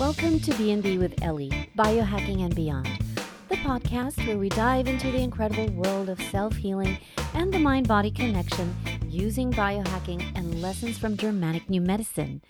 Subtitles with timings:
[0.00, 2.88] Welcome to B&B with Eli, Biohacking and Beyond,
[3.50, 6.96] the podcast where we dive into the incredible world of self-healing
[7.34, 8.74] and the mind-body connection
[9.10, 12.40] using biohacking and lessons from Germanic New Medicine.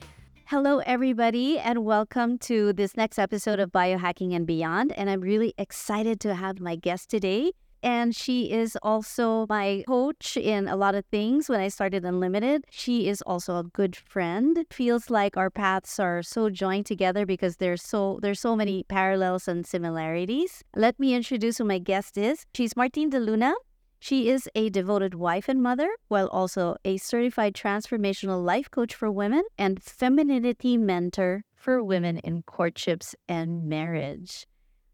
[0.44, 4.92] Hello, everybody, and welcome to this next episode of Biohacking and Beyond.
[4.92, 7.50] And I'm really excited to have my guest today,
[7.82, 12.64] and she is also my coach in a lot of things when I started Unlimited.
[12.70, 14.64] She is also a good friend.
[14.70, 19.48] Feels like our paths are so joined together because there's so there's so many parallels
[19.48, 20.62] and similarities.
[20.76, 22.46] Let me introduce who my guest is.
[22.54, 23.54] She's Martine de Luna.
[24.02, 29.10] She is a devoted wife and mother, while also a certified transformational life coach for
[29.10, 34.46] women and femininity mentor for women in courtships and marriage.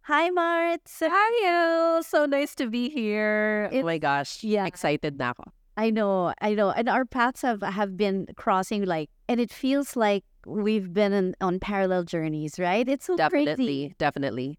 [0.06, 0.82] Hi, Mart.
[1.02, 2.02] Hi, El.
[2.04, 3.68] So nice to be here.
[3.72, 4.44] It- oh my gosh.
[4.44, 4.64] Yeah.
[4.64, 5.50] Excited na ako.
[5.76, 6.70] I know, I know.
[6.70, 11.34] And our paths have, have been crossing like, and it feels like we've been in,
[11.40, 12.88] on parallel journeys, right?
[12.88, 13.90] It's so Definitely.
[13.90, 13.94] crazy.
[13.98, 14.58] Definitely.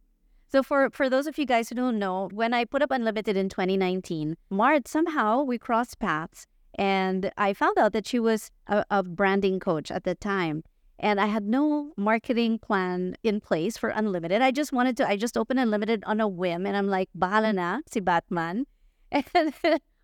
[0.51, 3.35] So for for those of you guys who don't know, when I put up Unlimited
[3.35, 8.83] in 2019, Mart somehow we crossed paths, and I found out that she was a,
[8.91, 10.63] a branding coach at the time,
[10.99, 14.41] and I had no marketing plan in place for Unlimited.
[14.41, 15.07] I just wanted to.
[15.07, 18.65] I just opened Unlimited on a whim, and I'm like, bahala na si Batman,
[19.11, 19.53] and.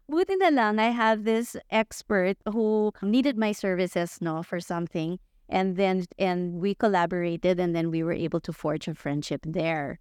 [0.10, 5.78] Buti na lang, I had this expert who needed my services, no, for something, and
[5.78, 10.00] then and we collaborated, and then we were able to forge a friendship there.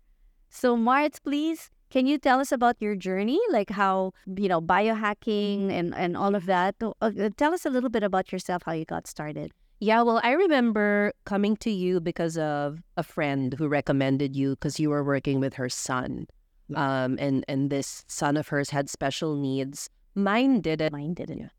[0.50, 5.70] So, Mart, please, can you tell us about your journey, like how you know biohacking
[5.70, 6.74] and and all of that?
[6.82, 9.52] Uh, tell us a little bit about yourself, how you got started.
[9.82, 14.78] Yeah, well, I remember coming to you because of a friend who recommended you because
[14.78, 16.28] you were working with her son.
[16.76, 19.90] Um, and, and this son of hers had special needs.
[20.14, 20.92] Mine didn't.
[20.92, 21.50] Mine didn't.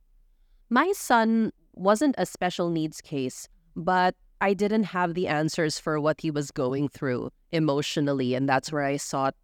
[0.70, 6.22] My son wasn't a special needs case, but I didn't have the answers for what
[6.22, 8.36] he was going through emotionally.
[8.36, 9.36] And that's where I sought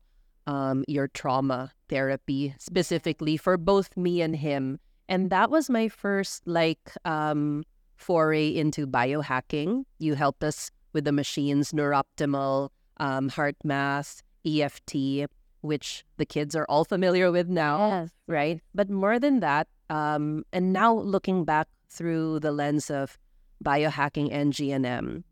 [0.48, 4.80] um, your trauma therapy specifically for both me and him.
[5.10, 7.66] And that was my first, like, um,
[8.00, 9.84] foray into biohacking.
[10.00, 15.28] You helped us with the machines, Neuroptimal, um, Heart Math, EFT,
[15.62, 18.10] which the kids are all familiar with now Yes.
[18.28, 18.62] right?
[18.74, 23.18] But more than that, um, and now looking back through the lens of
[23.64, 25.24] biohacking and GNM,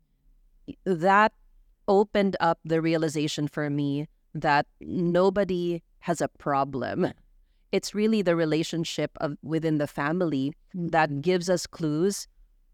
[0.84, 1.32] that
[1.88, 7.12] opened up the realization for me that nobody has a problem.
[7.72, 12.28] It's really the relationship of within the family that gives us clues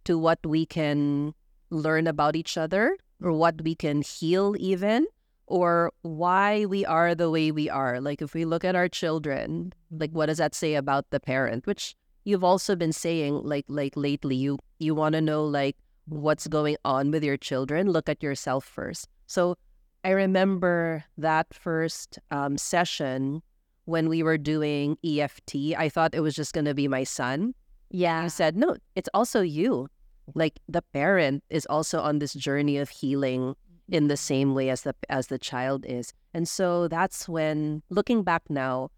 [0.04, 1.34] to what we can
[1.70, 5.06] learn about each other or what we can heal even
[5.46, 8.00] or why we are the way we are.
[8.00, 11.66] Like if we look at our children, like what does that say about the parent?
[11.66, 11.94] Which
[12.24, 15.76] you've also been saying like like lately you you want to know like
[16.06, 19.08] what's going on with your children, look at yourself first.
[19.26, 19.56] So
[20.04, 23.42] I remember that first um, session
[23.86, 25.74] when we were doing EFT.
[25.76, 27.54] I thought it was just going to be my son.
[27.90, 28.24] Yeah.
[28.24, 29.88] I said, no, it's also you.
[30.34, 33.54] Like the parent is also on this journey of healing
[33.90, 36.12] in the same way as the as the child is.
[36.32, 38.90] And so that's when looking back now,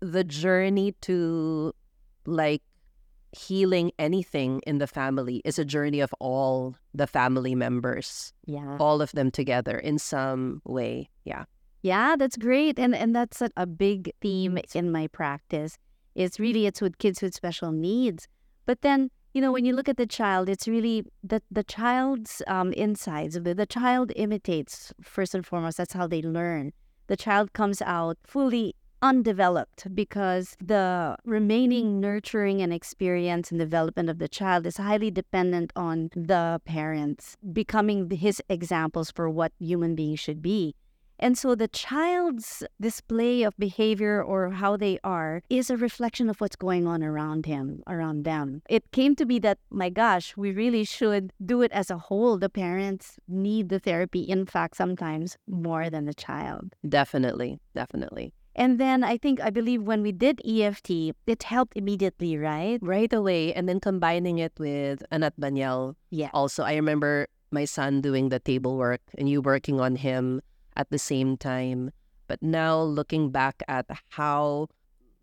[0.00, 1.72] the journey to
[2.26, 2.62] like
[3.32, 8.76] healing anything in the family is a journey of all the family members, Yeah.
[8.80, 11.08] all of them together in some way.
[11.24, 11.44] Yeah.
[11.82, 12.78] Yeah, that's great.
[12.78, 15.78] And and that's a, a big theme in my practice.
[16.16, 18.26] It's really it's with kids with special needs.
[18.66, 22.42] But then, you know, when you look at the child, it's really the the child's
[22.46, 23.34] um, insides.
[23.40, 25.76] The, the child imitates first and foremost.
[25.78, 26.72] That's how they learn.
[27.06, 34.18] The child comes out fully undeveloped because the remaining nurturing and experience and development of
[34.18, 40.20] the child is highly dependent on the parents becoming his examples for what human beings
[40.20, 40.74] should be.
[41.20, 46.40] And so the child's display of behavior or how they are is a reflection of
[46.40, 48.62] what's going on around him, around them.
[48.70, 52.38] It came to be that, my gosh, we really should do it as a whole.
[52.38, 56.74] The parents need the therapy, in fact, sometimes more than the child.
[56.88, 57.60] Definitely.
[57.74, 58.32] Definitely.
[58.56, 62.78] And then I think, I believe when we did EFT, it helped immediately, right?
[62.82, 63.52] Right away.
[63.54, 66.30] And then combining it with Anat Baniel Yeah.
[66.34, 70.40] also i remember my son doing the table work and you working on him
[70.76, 71.90] at the same time
[72.26, 74.66] but now looking back at how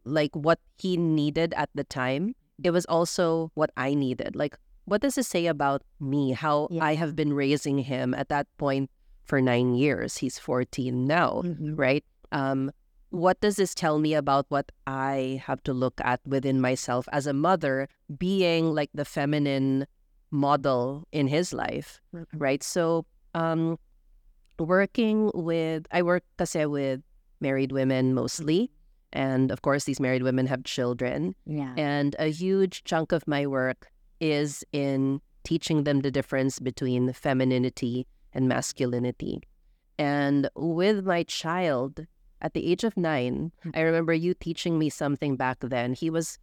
[0.04, 5.02] like what he needed at the time it was also what i needed like what
[5.02, 6.84] does it say about me how Yeah.
[6.84, 8.90] i have been raising him at that point
[9.26, 11.78] for nine years he's 14 now Mhm.
[11.78, 12.72] right um
[13.10, 17.26] what does this tell me about what I have to look at within myself as
[17.26, 17.88] a mother,
[18.20, 19.88] being like the feminine
[20.30, 22.02] model in his life,
[22.36, 22.62] right?
[22.62, 23.80] So um,
[24.60, 27.02] working with, I work kasi with
[27.40, 28.72] married women mostly.
[29.14, 31.36] And of course, these married women have children.
[31.46, 31.74] Yeah.
[31.78, 33.90] And a huge chunk of my work
[34.20, 39.42] is in teaching them the difference between femininity and masculinity.
[39.98, 42.06] And with my child
[42.42, 43.70] at the age of nine, hmm.
[43.74, 45.94] I remember you teaching me something back then.
[45.94, 46.38] He was,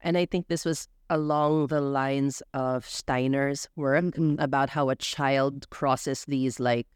[0.00, 4.36] and I think this was along the lines of Steiner's work Mm-mm.
[4.38, 6.86] about how a child crosses these like,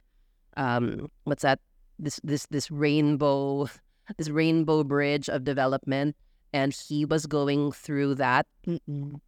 [0.56, 1.60] um, what's that?
[1.98, 3.68] This this this rainbow,
[4.18, 6.16] this rainbow bridge of development,
[6.52, 9.20] and he was going through that Mm-mm.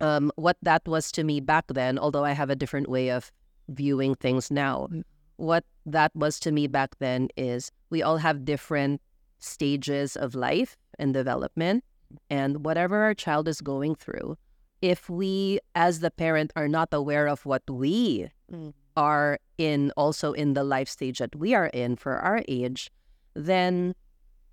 [0.00, 3.30] um, what that was to me back then, although I have a different way of
[3.68, 5.02] viewing things now, Mm.
[5.36, 9.00] what that was to me back then is we all have different
[9.38, 11.84] stages of life and development.
[12.30, 14.36] And whatever our child is going through,
[14.80, 18.72] if we, as the parent, are not aware of what we Mm.
[18.98, 22.90] Are in, also in the life stage that we are in for our age,
[23.34, 23.94] then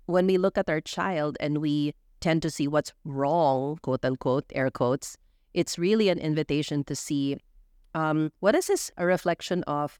[0.06, 4.44] when we look at our child and we tend to see what's wrong, quote unquote,
[4.54, 5.18] air quotes,
[5.52, 7.36] it's really an invitation to see
[7.94, 9.98] um, what is this a reflection of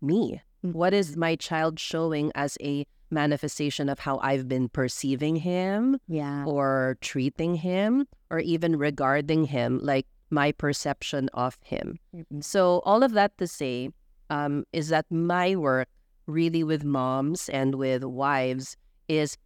[0.00, 0.42] me?
[0.64, 0.72] Mm.
[0.74, 6.44] What is my child showing as a manifestation of how I've been perceiving him Yeah.
[6.44, 11.98] or treating him or even regarding him, like my perception of him?
[12.14, 12.42] Mm-mm.
[12.42, 13.90] So, all of that to say
[14.30, 15.88] um, is that my work
[16.26, 18.76] really with moms and with wives
[19.08, 19.36] is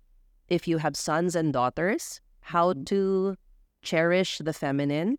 [0.49, 3.37] if you have sons and daughters, how to
[3.83, 5.19] cherish the feminine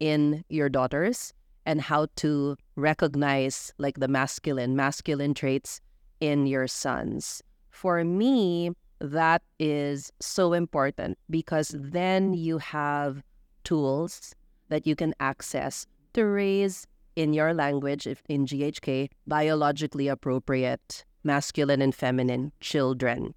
[0.00, 1.32] in your daughters
[1.66, 5.80] and how to recognize like the masculine, masculine traits
[6.20, 7.42] in your sons.
[7.70, 8.70] For me,
[9.00, 13.22] that is so important because then you have
[13.64, 14.34] tools
[14.74, 21.80] that you can access to raise in your language, if in GHK, biologically appropriate masculine
[21.80, 23.34] and feminine children.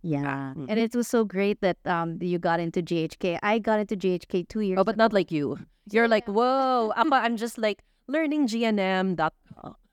[0.00, 0.56] Yeah.
[0.56, 0.66] Mm.
[0.70, 3.38] And it was so great that um you got into GHK.
[3.42, 5.60] I got into GHK two years Oh, but not like you.
[5.92, 9.20] You're like, whoa, ako, I'm just like learning GNM.
[9.20, 9.36] That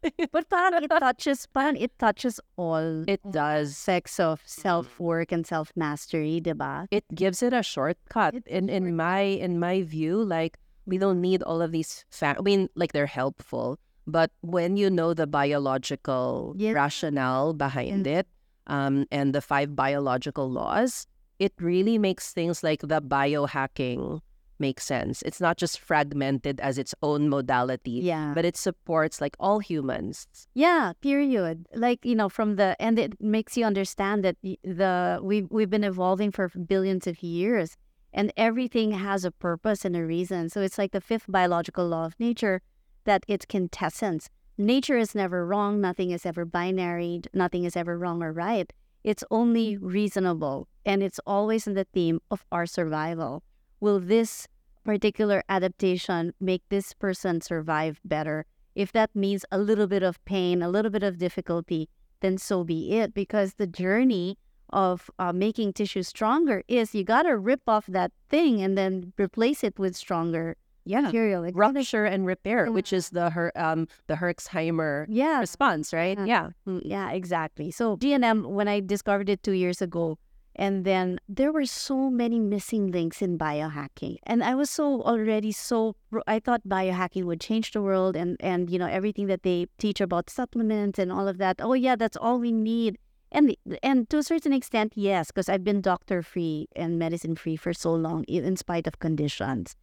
[0.31, 3.75] But parang it touches parang it touches all it does.
[3.75, 6.87] Sex of self work and self mastery, diba?
[6.91, 8.35] It gives it a shortcut.
[8.35, 10.55] It's In in my in my view, like
[10.87, 12.05] we don't need all of these.
[12.09, 16.71] Fa- I mean, like they're helpful, but when you know the biological Yeah.
[16.71, 18.25] rationale behind it,
[18.67, 21.05] um, and the five biological laws,
[21.39, 24.21] it really makes things like the biohacking
[24.59, 25.21] make sense.
[25.21, 28.33] It's not just fragmented as its own modality, Yeah.
[28.33, 30.25] but it supports like all humans.
[30.55, 31.67] Yeah, period.
[31.75, 35.83] Like, you know, from the and it makes you understand that the we've we've been
[35.83, 37.77] evolving for billions of years
[38.17, 40.49] and everything has a purpose and a reason.
[40.49, 42.63] So it's like the fifth biological law of nature
[43.05, 44.27] that it's quintessence.
[44.57, 48.73] Nature is never wrong, nothing is ever binary, nothing is ever wrong or right.
[49.03, 49.79] It's only mm.
[49.81, 53.43] reasonable and it's always in the theme of our survival.
[53.79, 54.47] Will this
[54.83, 58.47] particular adaptation make this person survive better?
[58.73, 61.87] If that means a little bit of pain, a little bit of difficulty,
[62.21, 63.13] then so be it.
[63.13, 64.39] Because the journey
[64.71, 69.13] of uh, making tissue stronger is you got to rip off that thing and then
[69.17, 70.55] replace it with stronger
[70.85, 71.01] Yeah.
[71.01, 71.41] material.
[71.43, 76.17] Like, Rupture and repair, which is the her um the Herxheimer yeah, response, right?
[76.19, 76.25] Yeah.
[76.25, 76.49] Yeah.
[76.67, 77.71] Mm, Yeah, exactly.
[77.71, 80.17] So GNM, when I discovered it two years ago,
[80.55, 85.51] and then there were so many missing links in biohacking, and I was so already
[85.51, 89.67] so I thought biohacking would change the world, and and you know everything that they
[89.77, 91.59] teach about supplements and all of that.
[91.59, 92.97] Oh yeah, that's all we need.
[93.31, 97.57] And and to a certain extent, yes, because I've been doctor free and medicine free
[97.57, 99.75] for so long, in spite of conditions.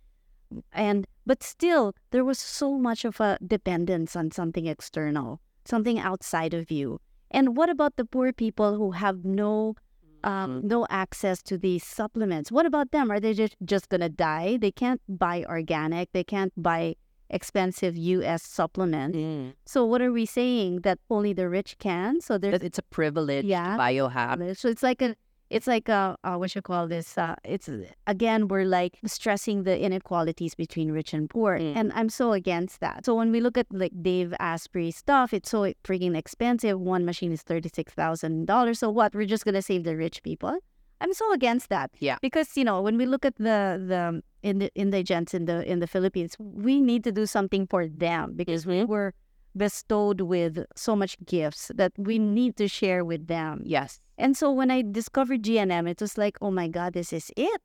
[0.72, 6.54] And but still there was so much of a dependence on something external something outside
[6.54, 7.00] of you.
[7.30, 9.74] And what about the poor people who have no
[10.22, 12.50] um, no access to these supplements?
[12.50, 13.10] What about them?
[13.10, 14.56] Are they just, just gonna die?
[14.58, 16.96] They can't buy organic they can't buy
[17.31, 19.14] expensive us supplement.
[19.14, 19.52] Mm.
[19.66, 22.83] so what are we saying that only the rich can so there's That it's a
[22.83, 23.76] privilege Yeah.
[23.78, 24.57] biohack.
[24.57, 25.14] so it's like a,
[25.50, 27.16] it's like a, uh, what you call this?
[27.19, 27.69] Uh, it's
[28.07, 31.76] again, we're like stressing the inequalities between rich and poor, Mm.
[31.76, 33.04] and I'm so against that.
[33.07, 36.81] So when we look at like Dave Asprey stuff, it's so freaking expensive.
[36.81, 38.78] One machine is thirty six thousand dollars.
[38.81, 39.14] So what?
[39.14, 40.59] We're just gonna save the rich people?
[41.04, 41.90] I'm so against that.
[42.00, 42.16] Yeah.
[42.23, 43.61] because you know when we look at the
[43.92, 47.87] the in the indigents in the in the Philippines, we need to do something for
[47.87, 48.88] them because we Mhm.
[48.88, 49.11] were
[49.56, 53.62] bestowed with so much gifts that we need to share with them.
[53.64, 54.00] Yes.
[54.18, 57.61] And so when I discovered GNM, it was like, oh my God, this is it.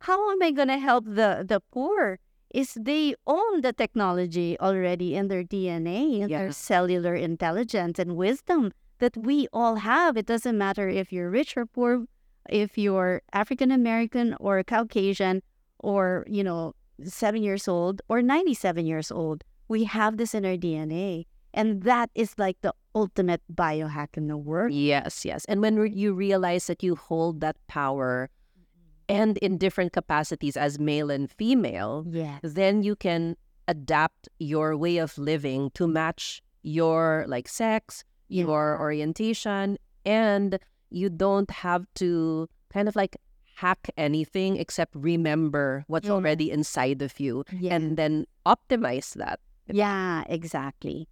[0.00, 2.18] How am I gonna help the the poor
[2.54, 6.38] is they own the technology already in their DNA, in Yeah.
[6.38, 10.16] their cellular intelligence and wisdom that we all have.
[10.16, 12.06] It doesn't matter if you're rich or poor,
[12.48, 15.42] if you're African American or Caucasian
[15.78, 16.74] or, you know,
[17.04, 19.44] seven years old or 97 years old.
[19.68, 21.26] We have this in our DNA.
[21.54, 24.72] And that is like the ultimate biohack in the world.
[24.72, 25.44] Yes, yes.
[25.46, 28.28] And when re- you realize that you hold that power
[28.58, 29.14] mm-hmm.
[29.14, 32.40] and in different capacities as male and female, Yes.
[32.42, 33.36] then you can
[33.66, 38.44] adapt your way of living to match your like sex, Yeah.
[38.44, 40.58] your orientation, and
[40.90, 43.16] you don't have to kind of like
[43.56, 46.12] hack anything except remember what's Yeah.
[46.14, 47.74] already inside of you Yeah.
[47.74, 49.40] and then optimize that.
[49.66, 51.08] Yeah, exactly.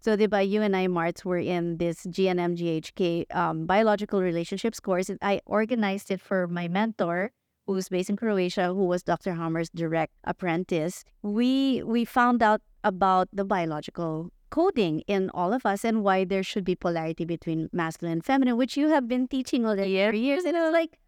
[0.00, 5.10] So, diba, you and I, Marts, were in this GNM GHK um, biological relationships course.
[5.20, 7.32] I organized it for my mentor,
[7.66, 9.34] who's based in Croatia, who was Dr.
[9.34, 11.04] Hammer's direct apprentice.
[11.22, 16.42] We we found out about the biological coding in all of us and why there
[16.42, 20.44] should be polarity between masculine and feminine, which you have been teaching already for years.
[20.44, 20.98] And I was like,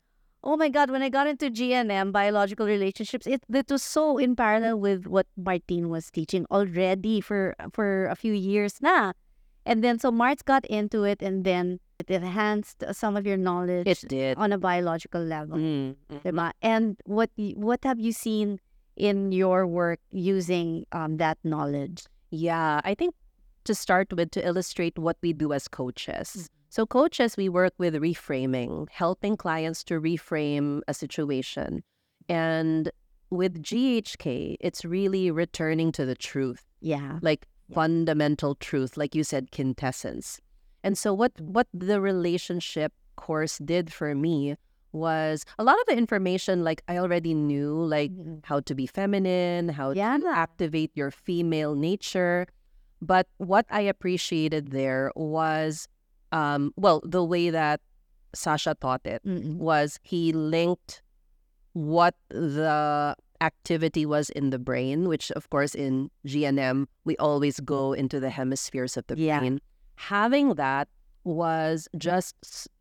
[0.44, 4.34] oh my God, when I got into GNM, biological relationships, it, it was so in
[4.34, 9.12] parallel with what Martine was teaching already for for a few years now.
[9.64, 13.86] And then so Mart's got into it and then it enhanced some of your knowledge
[13.86, 14.36] It did.
[14.36, 15.56] on a biological level.
[15.56, 16.22] Mm, mm.
[16.22, 16.50] diba?
[16.62, 18.58] And what what have you seen
[18.96, 22.04] in your work using um, that knowledge?
[22.30, 23.14] Yeah, I think
[23.64, 26.48] to start with, to illustrate what we do as coaches.
[26.68, 31.82] So, coaches, we work with reframing, helping clients to reframe a situation.
[32.28, 32.90] And
[33.30, 37.18] with GHK, it's really returning to the truth, Yeah.
[37.22, 37.74] like Yeah.
[37.74, 40.40] fundamental truth, like you said, quintessence.
[40.82, 44.56] And so, what, what the relationship course did for me
[44.92, 48.44] was a lot of the information, like I already knew, like Mhm.
[48.44, 50.18] how to be feminine, how Yeah.
[50.18, 52.46] to activate your female nature.
[53.02, 55.88] But what I appreciated there was,
[56.30, 57.80] um, well, the way that
[58.32, 59.56] Sasha taught it Mm-mm.
[59.56, 61.02] was he linked
[61.74, 67.92] what the activity was in the brain, which of course in GNM, we always go
[67.92, 69.40] into the hemispheres of the Yeah.
[69.40, 69.60] brain.
[69.96, 70.88] Having that
[71.24, 72.34] was just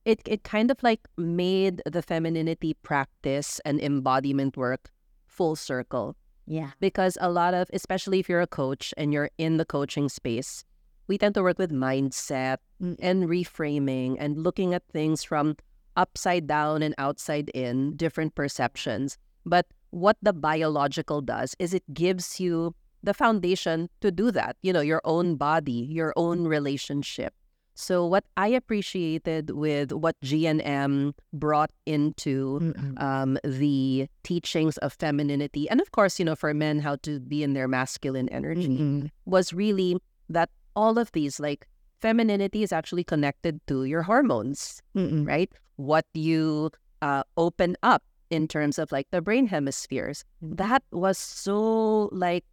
[0.06, 4.90] it it kind of like made the femininity practice and embodiment work
[5.26, 6.16] full circle
[6.52, 6.72] Yeah.
[6.84, 10.66] because a lot of especially if you're a coach and you're in the coaching space
[11.08, 12.98] we tend to work with mindset Mm.
[13.00, 15.56] and reframing and looking at things from
[15.96, 22.40] upside down and outside in different perceptions but what the biological does is it gives
[22.44, 27.34] you the foundation to do that you know your own body your own relationship
[27.74, 35.82] so what i appreciated with what gnm brought into um, the teachings of femininity, and
[35.82, 39.10] of course, you know, for men, how to be in their masculine energy, Mm-mm.
[39.26, 39.98] was really
[40.30, 41.68] that all of these, like,
[42.00, 45.28] femininity is actually connected to your hormones, Mm-mm.
[45.28, 45.52] right?
[45.76, 50.24] What you uh, open up in terms of like the brain hemispheres.
[50.44, 50.58] Mhm.
[50.58, 52.46] That was so like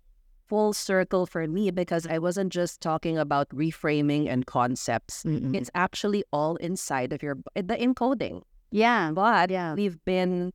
[0.49, 5.23] full circle for me because I wasn't just talking about reframing and concepts.
[5.25, 5.55] Mm-mm.
[5.55, 9.13] It's actually all inside of your the encoding Yeah.
[9.13, 9.75] but Yeah.
[9.75, 10.53] we've been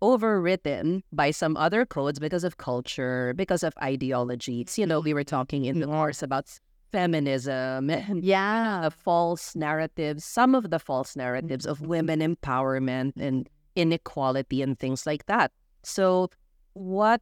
[0.00, 4.78] overwritten by some other codes because of culture, because of ideologies.
[4.78, 6.46] You know, we were talking in the course about
[6.90, 8.88] feminism and Yeah.
[8.90, 15.26] false narratives, some of the false narratives of women empowerment and inequality and things like
[15.26, 15.50] that.
[15.82, 16.28] So,
[16.74, 17.20] what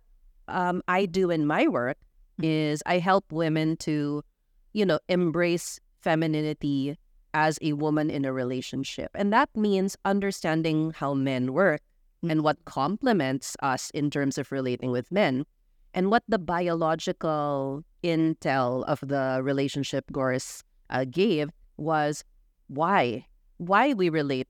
[0.49, 1.97] um, I do in my work
[2.43, 4.23] is I help women to,
[4.73, 6.97] you know, embrace femininity
[7.35, 9.11] as a woman in a relationship.
[9.15, 11.81] And that means understanding how men work
[12.29, 15.45] and what complements us in terms of relating with men
[15.95, 22.25] and what the biological intel of the relationship Goris uh, gave was
[22.69, 24.49] why why we relate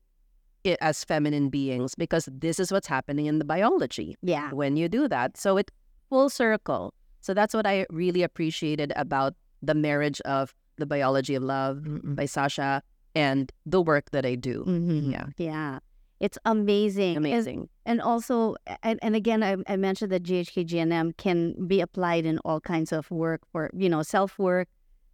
[0.63, 4.51] it as feminine beings because this is what's happening in the biology Yeah.
[4.51, 5.71] when you do that so it
[6.09, 11.43] full circle so that's what i really appreciated about the marriage of the biology of
[11.43, 12.15] love Mm-mm.
[12.15, 12.81] by sasha
[13.15, 15.11] and the work that i do Mhm.
[15.11, 15.79] yeah Yeah.
[16.21, 17.17] It's amazing.
[17.17, 22.27] Amazing And also, and, and again, I, I mentioned that GHK GNM can be applied
[22.27, 24.67] in all kinds of work for, you know, self work.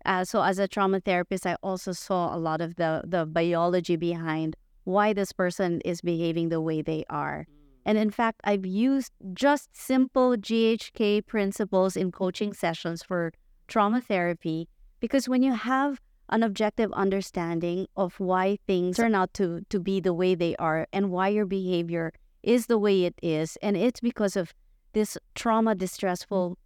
[0.04, 3.96] Uh, so as a trauma therapist, I also saw a lot of the, the biology
[3.96, 7.48] behind why this person is behaving the way they are.
[7.88, 13.32] And in fact, I've used just simple GHK principles in coaching sessions for
[13.70, 14.68] trauma therapy
[15.00, 20.02] because when you have an objective understanding of why things turn out to, to be
[20.02, 22.12] the way they are and why your behavior
[22.44, 24.54] is the way it is, and it's because of
[24.92, 26.58] this trauma, distressful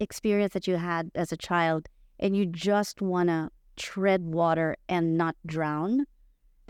[0.00, 5.18] experience that you had as a child, and you just want to tread water and
[5.18, 6.06] not drown,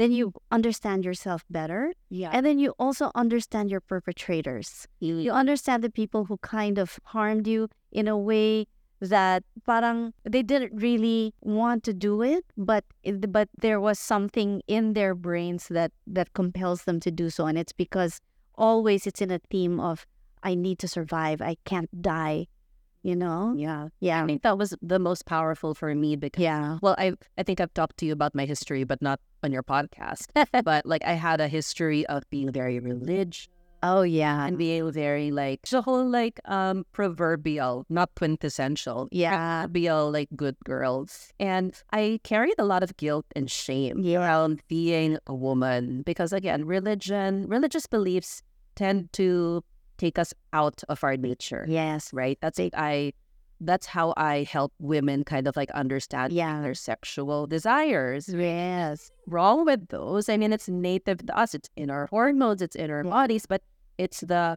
[0.00, 1.92] then you understand yourself better.
[2.08, 2.30] Yeah.
[2.32, 4.86] And then you also understand your perpetrators.
[5.02, 5.22] Mm.
[5.22, 8.66] You understand the people who kind of harmed you in a way
[9.00, 12.84] that parang they didn't really want to do it, but
[13.28, 17.56] but there was something in their brains that that compels them to do so, and
[17.58, 18.20] it's because
[18.54, 20.06] always it's in a theme of
[20.42, 22.46] I need to survive, I can't die,
[23.02, 23.54] you know.
[23.56, 23.88] yeah.
[24.00, 27.42] Yeah, I think that was the most powerful for me because yeah, well, I I
[27.42, 30.28] think I've talked to you about my history, but not on your podcast.
[30.64, 33.48] but like I had a history of being very religious
[33.82, 40.10] oh yeah, and being very like the whole like um proverbial, not quintessential, yeah, proverbial
[40.12, 41.32] like good girls.
[41.40, 44.20] And I carried a lot of guilt and shame Yeah.
[44.20, 48.42] around being a woman because again, religion, religious beliefs
[48.76, 49.64] tend to
[50.00, 51.64] take us out of our nature.
[51.68, 52.38] yes, Right.
[52.42, 52.72] That's it.
[52.76, 53.12] I
[53.62, 56.62] that's how I help women kind of like understand Yeah.
[56.64, 58.24] their sexual desires.
[58.32, 60.30] yes, Wrong with those.
[60.32, 61.54] I mean, it's native to us.
[61.54, 63.10] It's in our hormones, it's in our Yeah.
[63.10, 63.60] bodies, but
[63.98, 64.56] it's the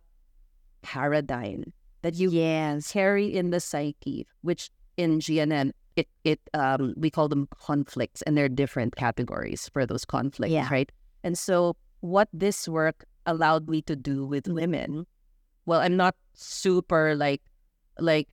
[0.81, 7.09] paradigm that you yes, carry in the psyche, which in GNM it it um we
[7.09, 10.67] call them conflicts, and they're different categories for those conflicts, Yeah.
[10.71, 10.91] right?
[11.23, 15.05] And so what this work allowed me to do with women,
[15.65, 17.41] well, I'm not super like
[17.99, 18.27] like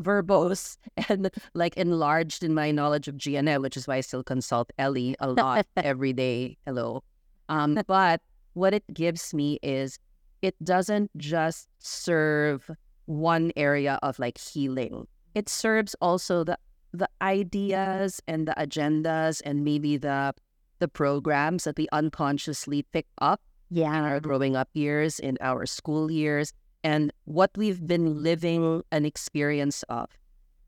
[0.00, 0.76] verbose
[1.08, 5.14] and like enlarged in my knowledge of GNM, which is why I still consult Eli
[5.20, 6.56] a lot every day.
[6.64, 7.02] Hello.
[7.48, 8.20] Um, but
[8.54, 9.98] what it gives me is
[10.40, 12.70] it doesn't just serve
[13.06, 15.06] one area of like healing.
[15.34, 16.58] It serves also the
[16.94, 20.34] the ideas and the agendas and maybe the
[20.78, 23.40] the programs that we unconsciously pick up
[23.72, 26.52] in yeah, our growing up years, in our school years,
[26.84, 30.08] and what we've been living an experience of.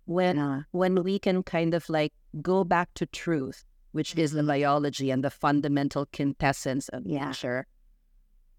[0.06, 4.40] When yeah, when we can kind of like go back to truth, which is the
[4.40, 4.49] mm-hmm.
[4.49, 7.28] biology and the fundamental quintessence of Yeah.
[7.28, 7.67] nature,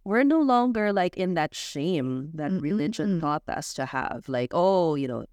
[0.04, 2.62] we're no longer like in that shame that Mm-mm-mm.
[2.62, 3.22] religion mm.
[3.22, 4.26] taught us to have.
[4.28, 5.26] Like, oh, you know,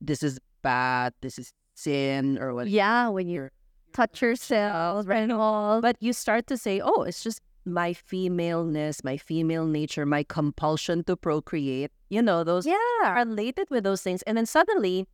[0.00, 2.68] this is bad, this is sin, or what.
[2.68, 3.08] yeah.
[3.08, 3.50] When you
[3.92, 5.22] touch yourself, right?
[5.22, 10.06] and all, But you start to say, oh, it's just my femaleness, my female nature,
[10.06, 11.90] my compulsion to procreate.
[12.08, 14.22] You know, those yeah, are related with those things.
[14.22, 15.06] And then suddenly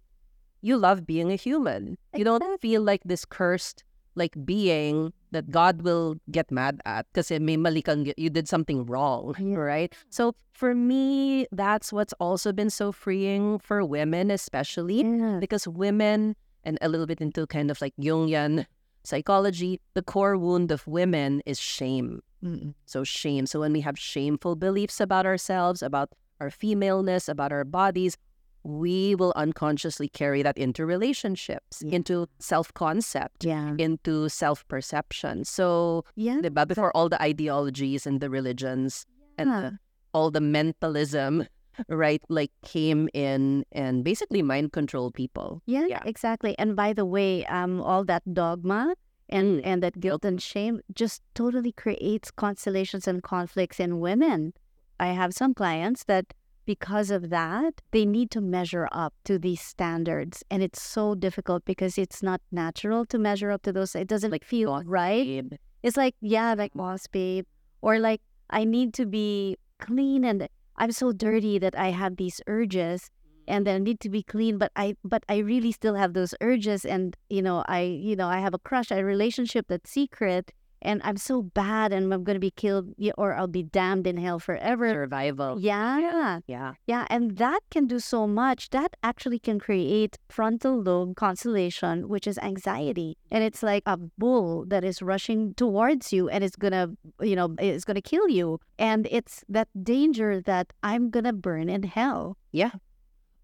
[0.62, 1.98] you love being a human.
[2.14, 3.84] You don't feel like this cursed
[4.16, 8.86] like being that God will get mad at because may mali kang, you did something
[8.86, 9.56] wrong, Yeah.
[9.56, 9.94] right?
[10.08, 16.34] So for me, that's what's also been so freeing for women, especially yeah, because women
[16.64, 18.64] and a little bit into kind of like Jungian
[19.04, 22.22] psychology, the core wound of women is shame.
[22.46, 22.74] Mm-mm.
[22.86, 23.46] So shame.
[23.46, 28.16] So when we have shameful beliefs about ourselves, about our femaleness, about our bodies,
[28.62, 31.96] we will unconsciously carry that into relationships, Yeah.
[31.96, 35.44] into self-concept, yeah, into self-perception.
[35.44, 36.40] So yeah.
[36.42, 39.06] diba, before all the ideologies and the religions
[39.38, 39.78] and the-
[40.12, 41.46] all the mentalism,
[41.88, 45.62] right, like came in and basically mind control people.
[45.66, 46.02] Yeah, Yeah.
[46.04, 46.56] exactly.
[46.58, 48.96] And by the way, um, all that dogma
[49.28, 54.52] and and that guilt and shame just totally creates constellations and conflicts in women.
[54.98, 56.32] I have some clients that
[56.64, 61.64] because of that, they need to measure up to these standards, and it's so difficult
[61.64, 63.94] because it's not natural to measure up to those.
[63.94, 65.24] It doesn't like feel boss right.
[65.24, 65.52] babe.
[65.82, 67.46] It's like, yeah, like boss babe.
[67.82, 72.40] Or like, I need to be clean and I'm so dirty that I have these
[72.46, 73.10] urges
[73.48, 76.84] and then need to be clean, but I but I really still have those urges
[76.84, 81.00] and you know, I you know, I have a crush, a relationship that's secret and
[81.04, 84.90] I'm so bad and I'm gonna be killed or I'll be damned in hell forever.
[84.90, 85.58] Survival.
[85.60, 86.40] Yeah.
[86.46, 86.74] Yeah.
[86.86, 88.70] Yeah, and that can do so much.
[88.70, 93.16] That actually can create frontal lobe constellation, which is anxiety.
[93.30, 97.54] And it's like a bull that is rushing towards you and it's gonna, you know,
[97.58, 98.60] it's gonna kill you.
[98.78, 102.36] And it's that danger that I'm gonna burn in hell.
[102.52, 102.70] Yeah.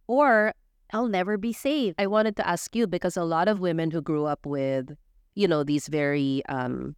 [0.06, 0.52] Or
[0.92, 1.96] I'll never be saved.
[1.98, 4.96] I wanted to ask you because a lot of women who grew up with,
[5.34, 6.94] you know, these very um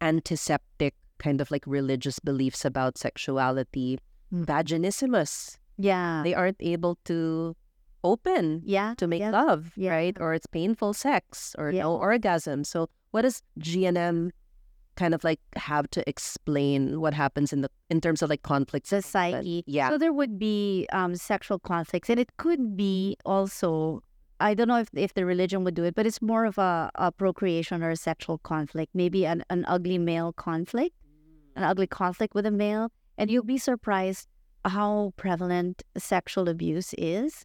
[0.00, 3.98] antiseptic kind of like religious beliefs about sexuality,
[4.32, 4.46] Mm.
[4.46, 6.22] vaginismus, Yeah.
[6.24, 7.56] they aren't able to
[8.02, 8.94] open yeah.
[8.96, 9.30] to make yeah.
[9.30, 9.92] love, Yeah.
[9.92, 10.16] right?
[10.20, 11.82] Or it's painful sex or Yeah.
[11.82, 12.64] no orgasm.
[12.64, 14.30] So what does GNM
[14.96, 18.90] kind of like have to explain what happens in the in terms of like conflicts?
[18.90, 19.64] the But- psyche.
[19.66, 19.88] Yeah.
[19.90, 24.02] So there would be um, sexual conflicts, and it could be also.
[24.42, 26.90] I don't know if if the religion would do it, but it's more of a,
[26.94, 28.94] a procreation or a sexual conflict.
[28.94, 30.94] Maybe an, an ugly male conflict,
[31.56, 34.28] an ugly conflict with a male, and you'll be surprised
[34.64, 37.44] how prevalent sexual abuse is.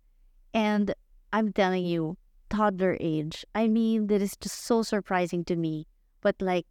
[0.54, 0.94] And
[1.34, 2.18] I'm telling you,
[2.50, 5.88] toddler age, I mean, that is just so surprising to me.
[6.22, 6.66] But like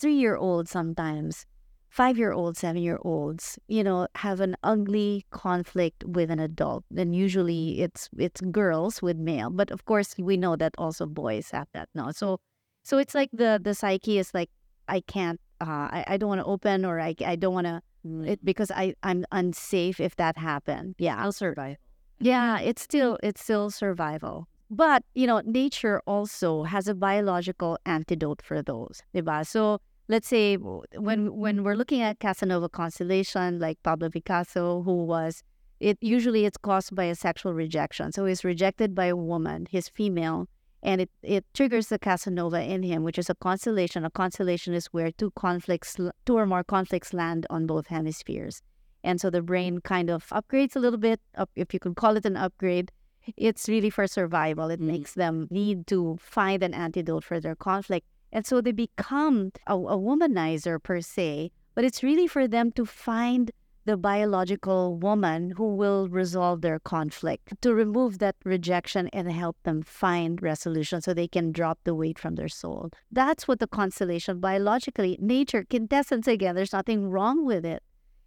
[0.00, 1.46] three year olds sometimes,
[1.88, 6.84] five year olds, seven year olds, you know, have an ugly conflict with an adult.
[6.96, 9.50] And usually it's it's girls with male.
[9.50, 12.10] But of course we know that also boys have that now.
[12.12, 12.38] So
[12.82, 14.50] so it's like the the psyche is like
[14.88, 17.82] I can't uh I, I don't want to open or I I don't want to
[18.24, 20.94] it because I I'm unsafe if that happened.
[20.98, 21.16] Yeah.
[21.22, 21.76] I'll survive.
[22.20, 24.46] Yeah, it's still it's still survival.
[24.70, 29.02] But, you know, nature also has a biological antidote for those.
[29.12, 29.44] Diba?
[29.44, 29.80] So
[30.10, 35.42] let's say when when we're looking at Casanova constellation, like Pablo Picasso, who was
[35.78, 38.12] it usually it's caused by a sexual rejection.
[38.12, 40.46] So he's rejected by a woman, he's female,
[40.82, 44.04] and it, it triggers the Casanova in him, which is a constellation.
[44.04, 45.96] A constellation is where two conflicts,
[46.26, 48.60] two or more conflicts land on both hemispheres.
[49.02, 51.20] And so the brain kind of upgrades a little bit,
[51.56, 52.92] if you could call it an upgrade.
[53.36, 54.70] It's really for survival.
[54.70, 54.92] It Mm.
[54.94, 58.06] makes them need to find an antidote for their conflict.
[58.32, 62.84] And so they become a, a womanizer per se, but it's really for them to
[62.84, 63.50] find
[63.86, 69.82] the biological woman who will resolve their conflict, to remove that rejection and help them
[69.82, 72.90] find resolution so they can drop the weight from their soul.
[73.10, 77.82] That's what the constellation biologically, nature, quintessence again, there's nothing wrong with it.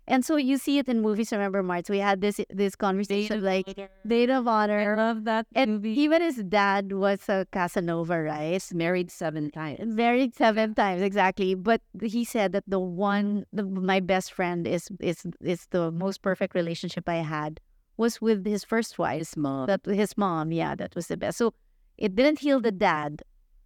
[0.08, 1.32] And so you see it in movies.
[1.32, 3.68] Remember, Marts, we had this this conversation like
[4.04, 4.80] Made of Honor.
[4.80, 5.98] I love that And movie.
[6.00, 8.62] even his dad was a Casanova, right?
[8.74, 9.80] married seven times.
[9.86, 11.56] Married seven times, exactly.
[11.56, 16.22] But he said that the one, the, my best friend is is is the most
[16.22, 17.62] perfect relationship I had
[17.96, 19.20] was with his first wife.
[19.20, 19.68] His mom.
[19.68, 21.38] That his mom, yeah, that was the best.
[21.38, 21.54] So
[21.98, 23.22] it didn't heal the dad,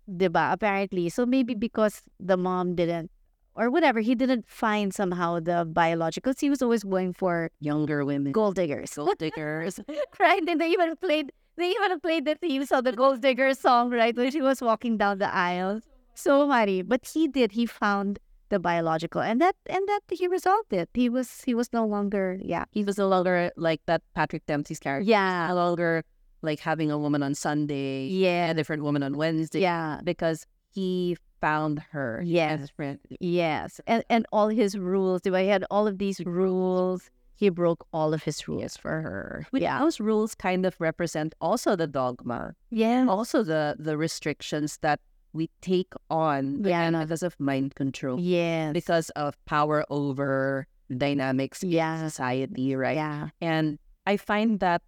[0.09, 0.53] diba?
[0.53, 3.09] Apparently, so maybe because the mom didn't,
[3.57, 6.31] or whatever, he didn't find somehow the biological.
[6.33, 8.31] 'cause He was always going for Younger women.
[8.31, 9.79] gold diggers, Gold diggers.
[10.19, 10.41] right?
[10.47, 14.15] And they even played they even played the themes of the Gold Digger song, right?
[14.15, 15.81] When she was walking down the aisle.
[16.13, 16.83] So funny.
[16.83, 20.87] But he did, he found the biological and that and that he resolved it.
[20.93, 22.65] He was he was no longer yeah.
[22.71, 25.09] he was no longer like that Patrick Dempsey's character.
[25.09, 25.47] Yeah.
[25.49, 26.03] No longer
[26.43, 28.51] like having a woman on Sunday, Yeah.
[28.51, 29.59] a different woman on Wednesday.
[29.61, 29.99] Yeah.
[30.03, 30.45] Because
[30.77, 32.21] he found her.
[32.23, 32.61] Yes.
[32.61, 32.99] As a friend.
[33.19, 33.81] Yes.
[33.87, 35.21] And and all his rules.
[35.23, 37.09] He had all of these rules.
[37.35, 39.45] He broke all of his rules for her.
[39.49, 39.79] Which yeah.
[39.79, 43.05] those rules kind of represent also the dogma, Yeah.
[43.09, 44.99] also the the restrictions that
[45.33, 46.89] we take on Yeah.
[47.03, 48.71] because of mind control, Yeah.
[48.71, 51.97] because of power over dynamics in Yeah.
[52.07, 52.95] society, right?
[52.97, 53.29] Yeah.
[53.41, 54.81] And I find that,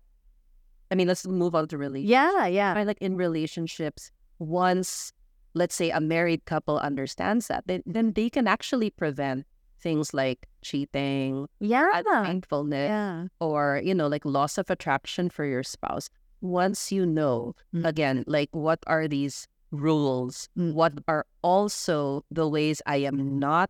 [0.92, 2.10] I mean, let's move on to relationships.
[2.10, 2.48] Yeah.
[2.48, 2.74] Yeah.
[2.78, 5.14] I like in relationships, once
[5.54, 9.46] let's say a married couple understands that, then, then they can actually prevent
[9.80, 12.02] things like cheating, Yeah.
[12.06, 13.28] mindfulness, Yeah.
[13.40, 16.10] or you know, like loss of attraction for your spouse.
[16.42, 17.86] Once you know, Mm.
[17.86, 20.50] again, like what are these rules?
[20.58, 20.74] Mm.
[20.74, 23.70] What are also the ways I am not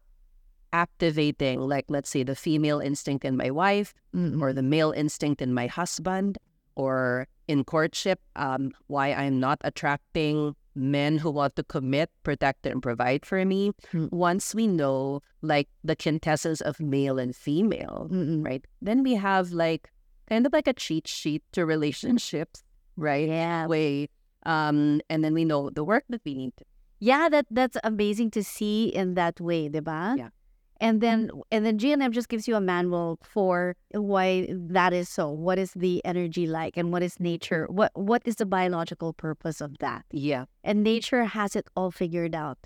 [0.74, 4.42] activating, like let's say the female instinct in my wife Mm-mm.
[4.42, 6.38] or the male instinct in my husband
[6.76, 12.82] or in courtship um, why i'm not attracting men who want to commit protect and
[12.82, 14.08] provide for me Mm.
[14.16, 18.46] once we know like the quintessence of male and female Mm-mm.
[18.48, 19.92] right then we have like
[20.32, 22.64] kind of like a cheat sheet to relationships
[22.96, 23.68] right Yeah.
[23.68, 24.08] way
[24.48, 26.66] um and then we know the work that we need to
[27.00, 30.20] Yeah, that that's amazing to see in that way, diba?
[30.20, 30.36] Yeah.
[30.82, 31.42] And then mm-hmm.
[31.52, 35.30] and then GNM just gives you a manual for why that is so.
[35.30, 37.68] What is the energy like and what is nature?
[37.70, 40.06] What what is the biological purpose of that?
[40.12, 42.58] yeah And nature has it all figured out.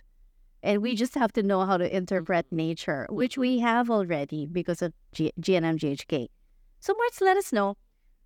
[0.62, 2.68] And we just have to know how to interpret mm-hmm.
[2.68, 6.28] nature, which we have already because of G- GNM GHK.
[6.80, 7.76] So Marts, let us know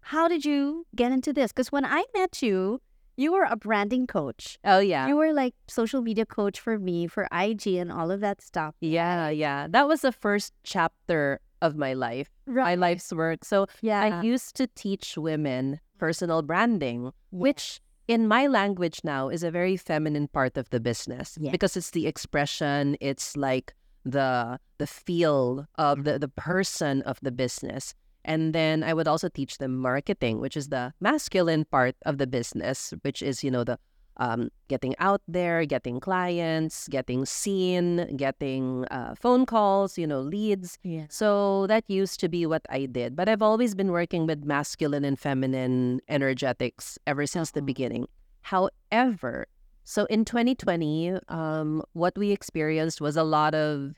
[0.01, 1.51] how did you get into this?
[1.51, 2.79] Because when I met you,
[3.17, 4.57] you were a branding coach.
[4.63, 8.21] oh yeah You were like social media coach for me, for IG and all of
[8.21, 8.75] that stuff.
[8.79, 13.99] yeah yeah that was the first chapter of my life my life's work so Yeah.
[14.01, 19.75] I used to teach women personal branding, which in my language now is a very
[19.75, 21.51] feminine part of the business Yeah.
[21.51, 23.73] because it's the expression, it's like
[24.05, 26.03] the the feel of mm.
[26.05, 27.95] the, the person of the business.
[28.27, 32.27] And then I would also teach them marketing, which is the masculine part of the
[32.27, 33.79] business, which is, you know, the
[34.17, 40.77] um, getting out there, getting clients, getting seen, getting uh, phone calls, you know, leads.
[40.83, 41.05] yeah.
[41.09, 43.15] So that used to be what I did.
[43.15, 48.07] But I've always been working with masculine and feminine energetics ever since the beginning.
[48.41, 49.47] However,
[49.83, 53.93] so in 2020, um, what we experienced was a lot of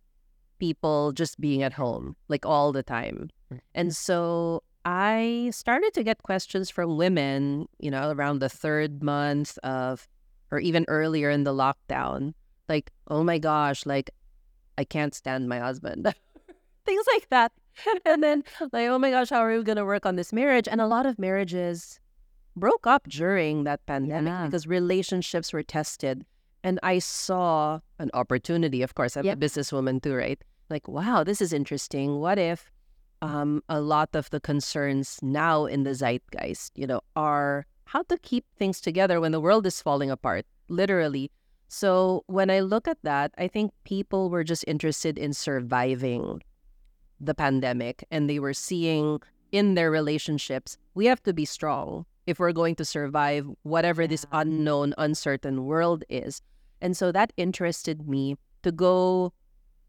[0.59, 3.29] people just being at home like all the time.
[3.73, 3.91] And mm-hmm.
[3.91, 10.07] so I started to get questions from women, you know, around the third month of,
[10.51, 12.33] or even earlier in the lockdown,
[12.67, 14.11] like, oh my gosh, like,
[14.77, 16.13] I can't stand my husband.
[16.85, 17.51] Things like that.
[18.05, 20.67] and then, like, oh my gosh, how are we going to work on this marriage?
[20.67, 21.99] And a lot of marriages
[22.55, 24.45] broke up during that pandemic Yeah.
[24.45, 26.25] because relationships were tested.
[26.63, 28.81] And I saw an opportunity.
[28.81, 29.37] Of course, I'm Yep.
[29.37, 30.41] a businesswoman too, right?
[30.69, 32.19] Like, wow, this is interesting.
[32.19, 32.71] What if
[33.21, 38.17] um, a lot of the concerns now in the zeitgeist, you know, are how to
[38.19, 41.31] keep things together when the world is falling apart, literally.
[41.67, 46.41] So when I look at that, I think people were just interested in surviving
[47.19, 49.19] the pandemic and they were seeing
[49.51, 54.25] in their relationships, we have to be strong if we're going to survive whatever this
[54.31, 56.41] unknown, uncertain world is.
[56.81, 59.33] And so that interested me to go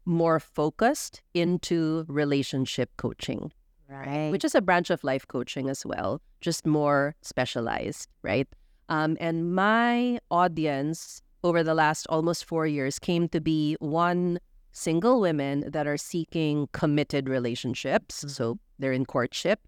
[0.05, 3.51] more focused into relationship coaching,
[3.87, 4.31] Right.
[4.31, 8.47] which is a branch of life coaching as well, just more specialized, right?
[8.89, 14.39] Um, and my audience over the last almost four years came to be one
[14.71, 18.23] single women that are seeking committed relationships.
[18.33, 19.59] So they're in courtship.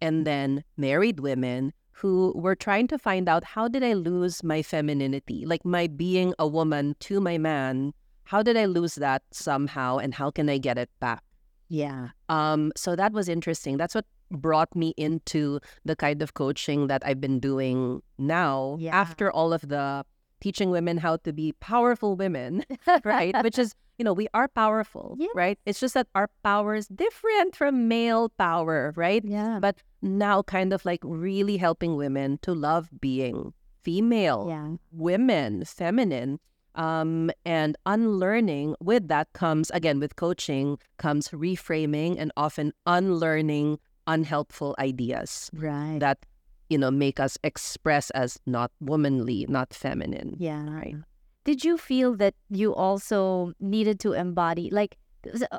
[0.00, 4.62] And then married women who were trying to find out how did I lose my
[4.62, 7.92] femininity, like my being a woman to my man.
[8.24, 11.22] How did I lose that somehow and how can I get it back?
[11.68, 12.08] yeah.
[12.28, 13.76] Um, so that was interesting.
[13.78, 18.94] That's what brought me into the kind of coaching that I've been doing now Yeah.
[18.94, 20.04] after all of the
[20.40, 22.64] teaching women how to be powerful women,
[23.04, 23.34] right?
[23.42, 25.28] Which is, you know, we are powerful, Yeah.
[25.34, 25.58] right?
[25.66, 29.22] It's just that our power is different from male power, right?
[29.24, 29.58] Yeah.
[29.60, 34.76] But now kind of like really helping women to love being female, yeah.
[34.92, 36.40] women, feminine,
[36.74, 38.74] um, and unlearning.
[38.80, 45.98] With that comes, again, with coaching, comes reframing and often unlearning unhelpful ideas Right.
[46.00, 46.26] that,
[46.68, 50.36] you know, make us express as not womanly, not feminine.
[50.38, 50.68] yeah.
[50.68, 50.96] Right.
[51.44, 54.96] Did you feel that you also needed to embody like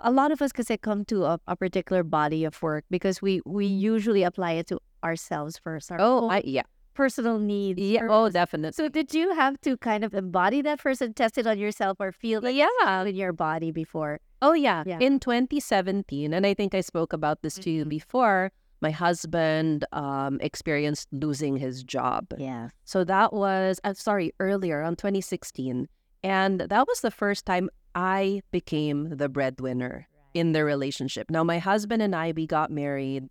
[0.04, 3.21] a lot of us because they come to a, a particular body of work because
[3.21, 6.63] we we usually apply it to ourselves first our Oh, I, yeah.
[6.93, 8.02] personal needs Yeah.
[8.02, 8.12] first.
[8.13, 8.74] Oh, definitely.
[8.78, 11.98] so did you have to kind of embody that first and test it on yourself
[12.00, 13.04] or feel like Yeah.
[13.06, 14.84] in your body before Oh, yeah.
[14.86, 15.00] Yeah.
[15.02, 17.89] In 2017, and I think I spoke about this to you Mhm.
[17.89, 22.34] before, my husband um, experienced losing his job.
[22.38, 25.88] yeah So that was, I'm sorry, earlier on 2016.
[26.24, 31.30] And that was the first time I became the breadwinner in the relationship.
[31.30, 33.30] Now, my husband and I, we got married.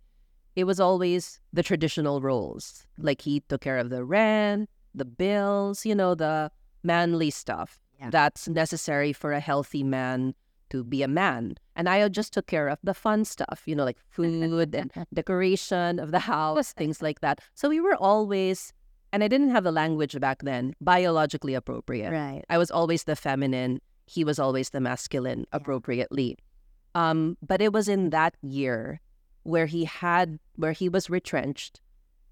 [0.55, 2.87] It was always the traditional roles.
[2.97, 6.49] Like he took care of the rent, the bills, you know, the
[6.83, 8.09] manly stuff Yeah.
[8.09, 10.33] that's necessary for a healthy man
[10.71, 11.55] to be a man.
[11.75, 15.99] And I just took care of the fun stuff, you know, like food and decoration
[15.99, 17.41] of the house, things like that.
[17.53, 18.71] So we were always,
[19.11, 22.11] and I didn't have the language back then, biologically appropriate.
[22.11, 23.81] right I was always the feminine.
[24.05, 26.37] He was always the masculine appropriately.
[26.93, 29.01] Um, but it was in that year
[29.43, 31.81] where he had, where he was retrenched,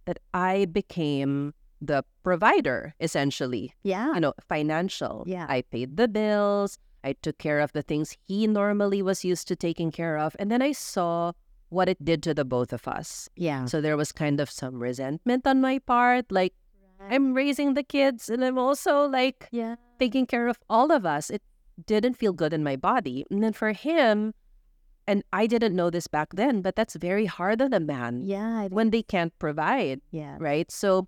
[0.05, 5.23] that I became the provider, essentially yeah you know, financial.
[5.27, 5.45] Yeah.
[5.49, 6.79] I paid the bills.
[7.03, 10.35] I took care of the things he normally was used to taking care of.
[10.39, 11.33] And then I saw
[11.69, 13.29] what it did to the both of us.
[13.35, 16.31] yeah So there was kind of some resentment on my part.
[16.31, 16.53] Like,
[17.09, 21.29] I'm raising the kids and I'm also like yeah taking care of all of us.
[21.29, 21.41] It
[21.85, 23.25] didn't feel good in my body.
[23.29, 24.33] And then for him,
[25.05, 28.67] and I didn't know this back then, but that's very hard on a man yeah
[28.69, 30.71] when they can't provide yeah right?
[30.71, 31.07] So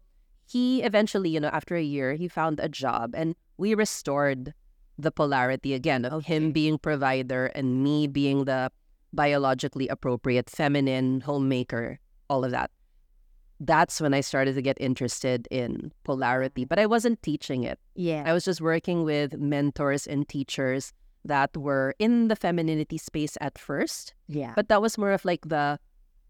[0.50, 4.54] he eventually, you know, after a year, he found a job and we restored
[4.98, 8.72] the polarity again of him being provider and me being the
[9.14, 12.72] biologically appropriate feminine homemaker, all of that.
[13.60, 17.80] That's when I started to get interested in polarity, but I wasn't teaching it.
[17.96, 20.92] yeah I was just working with mentors and teachers
[21.24, 25.48] that were in the femininity space at first, yeah but that was more of like
[25.48, 25.80] the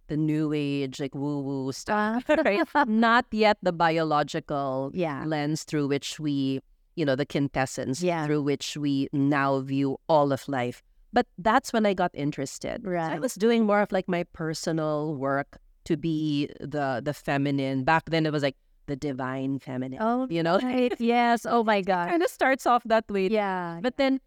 [0.08, 2.62] the new age, like woo woo stuff right?
[2.88, 6.62] Not yet the biological yeah lens through which we,
[6.96, 8.26] you know, the quintessence Yeah.
[8.26, 10.82] through which we now view all of life.
[11.14, 12.82] But that's when I got interested.
[12.84, 17.84] So I was doing more of like my personal work to be the the feminine.
[17.84, 20.00] Back then it was like the divine feminine.
[20.02, 20.60] oh You know?
[20.60, 23.28] right yes oh my god kind of starts off that way.
[23.30, 24.20] yeah But then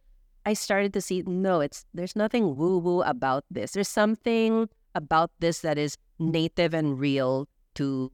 [0.47, 3.73] I started to see no, it's there's nothing woo woo about this.
[3.73, 8.11] There's something about this that is native and real to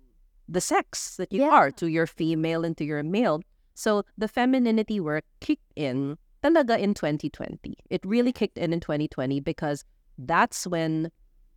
[0.49, 1.55] the sex that you Yeah.
[1.55, 3.41] are, to your female and to your male.
[3.75, 7.77] So the femininity work kicked in talaga in 2020.
[7.91, 9.85] It really kicked in in 2020 because
[10.19, 11.11] that's when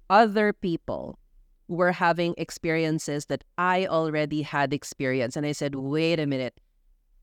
[0.10, 1.20] other people
[1.68, 5.36] were having experiences that I already had experienced.
[5.38, 6.60] And I said, wait a minute.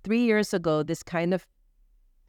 [0.04, 1.46] Three years ago, this kind of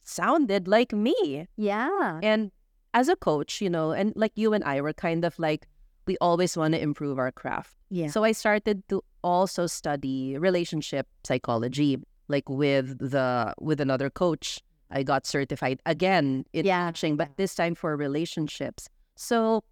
[0.04, 1.48] sounded like me.
[1.58, 2.20] Yeah.
[2.24, 2.52] And
[2.94, 5.68] as a coach, you know, and like you and I were kind of like,
[6.08, 7.76] we always want to improve our craft.
[7.90, 8.08] Yeah.
[8.08, 11.98] So I started to also study relationship psychology,
[12.28, 14.62] like with the with another coach.
[14.92, 16.88] I got certified again in Yeah.
[16.90, 18.88] coaching, but this time for relationships.
[19.16, 19.64] So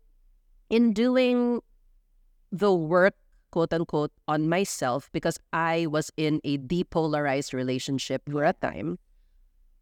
[0.70, 1.62] in doing
[2.52, 3.14] the work,
[3.52, 8.98] quote unquote, on myself, because I was in a depolarized relationship for a time,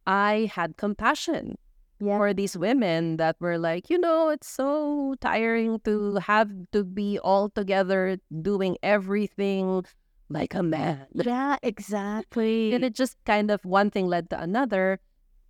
[0.06, 1.56] I had compassion
[2.00, 2.18] Yeah.
[2.18, 7.20] for these women that were like, you know, it's so tiring to have to be
[7.20, 9.86] all together doing everything
[10.32, 11.06] like a man.
[11.14, 12.74] Yeah, exactly.
[12.74, 15.00] And it just kind of one thing led to another.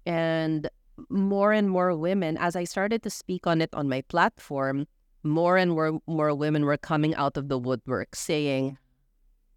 [0.06, 0.70] And
[1.10, 4.88] more and more women, as I started to speak on it on my platform,
[5.24, 8.78] more and more, more women were coming out of the woodwork saying,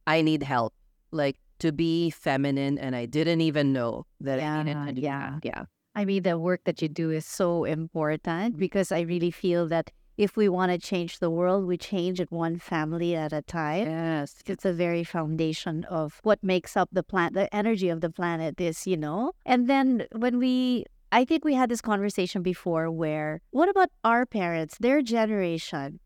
[0.07, 0.75] I need help.
[1.11, 5.39] Like to be feminine, and I didn't even know that I needed Yeah, to yeah.
[5.43, 5.65] Yeah.
[5.95, 9.93] I mean, the work that you do is so important because I really feel that
[10.17, 13.87] if we want to change the world, we change it one family at a time.
[13.87, 14.37] Yes.
[14.47, 18.61] It's the very foundation of what makes up the planet, the energy of the planet
[18.61, 19.33] is, you know?
[19.45, 24.25] And then when we, I think we had this conversation before where, what about our
[24.27, 26.01] parents, their generation?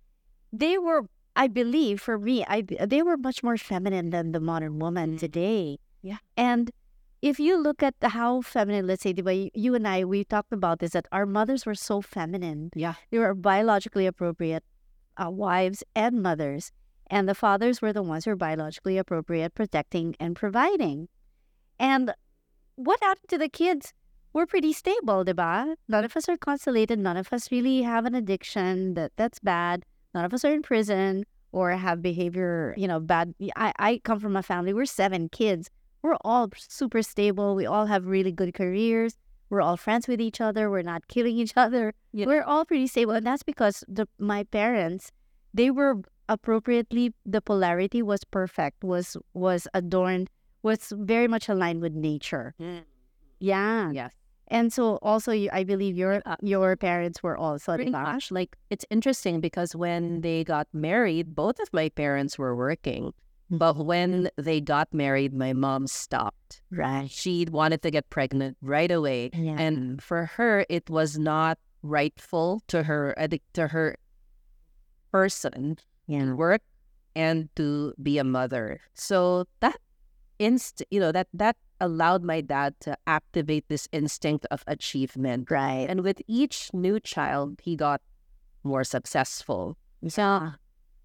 [0.52, 4.78] They were, I believe, for me, I they were much more feminine than the modern
[4.78, 5.18] woman Mm.
[5.18, 5.78] today.
[6.02, 6.18] Yeah.
[6.36, 6.70] And
[7.20, 10.24] if you look at the, how feminine, let's say, diba, you- you and I, we
[10.24, 12.70] talked about this, that our mothers were so feminine.
[12.74, 12.94] Yeah.
[13.10, 14.64] They were biologically appropriate
[15.16, 16.70] uh, wives and mothers.
[17.10, 21.08] And the fathers were the ones who were biologically appropriate, protecting and providing.
[21.78, 22.12] And
[22.76, 23.94] what happened to the kids?
[24.32, 25.74] We're pretty stable, diba?
[25.88, 26.98] None of us are constellated.
[26.98, 29.84] None of us really have an addiction that that's bad.
[30.14, 33.34] None of us are in prison or have behavior, you know, bad.
[33.56, 35.70] I, I come from a family, we're seven kids.
[36.02, 37.54] We're all super stable.
[37.54, 39.16] We all have really good careers.
[39.50, 40.70] We're all friends with each other.
[40.70, 41.94] We're not killing each other.
[42.12, 42.26] Yeah.
[42.26, 43.14] We're all pretty stable.
[43.14, 45.10] And that's because the my parents,
[45.54, 45.96] they were
[46.28, 50.28] appropriately the polarity was perfect, was was adorned,
[50.62, 52.54] was very much aligned with nature.
[52.60, 52.84] Mm.
[53.40, 53.90] Yeah.
[53.92, 54.12] Yes.
[54.48, 56.36] And so also you, I believe your Yeah.
[56.42, 58.30] your parents were also Pretty much.
[58.30, 63.12] Like it's interesting because when they got married, both of my parents were working.
[63.50, 66.60] But when they got married, my mom stopped.
[66.70, 67.10] Right.
[67.10, 69.30] She wanted to get pregnant right away.
[69.32, 69.56] Yeah.
[69.58, 73.96] And for her, it was not rightful to her uh, to her
[75.12, 76.32] person Yeah.
[76.34, 76.62] work
[77.14, 78.80] and to be a mother.
[78.94, 79.76] So that
[80.38, 85.50] inst you know, that that allowed my dad to activate this instinct of achievement.
[85.50, 85.86] Right.
[85.88, 88.02] And with each new child, he got
[88.64, 89.76] more successful.
[90.02, 90.52] Yeah.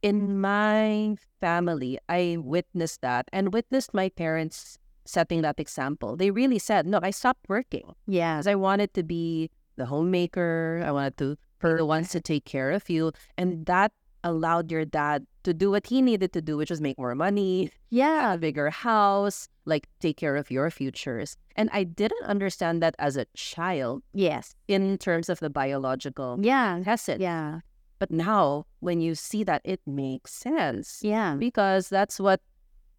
[0.04, 6.18] In my family, I witnessed that and witnessed my parents setting that example.
[6.18, 8.36] They really said, No, I stopped working Yeah.
[8.38, 10.84] because I wanted to be the homemaker.
[10.86, 13.14] I wanted to be the ones to take care of you.
[13.38, 13.94] And that
[14.26, 17.72] allowed your dad to do what he needed to do, which was make more money,
[17.90, 18.34] Yeah.
[18.34, 21.36] a bigger house, like take care of your futures.
[21.56, 24.56] And I didn't understand that as a child Yes.
[24.68, 26.80] in terms of the biological Yeah.
[26.84, 27.20] tested.
[27.22, 27.60] Yeah.
[28.00, 31.36] But now when you see that, it makes sense Yeah.
[31.40, 32.42] because that's what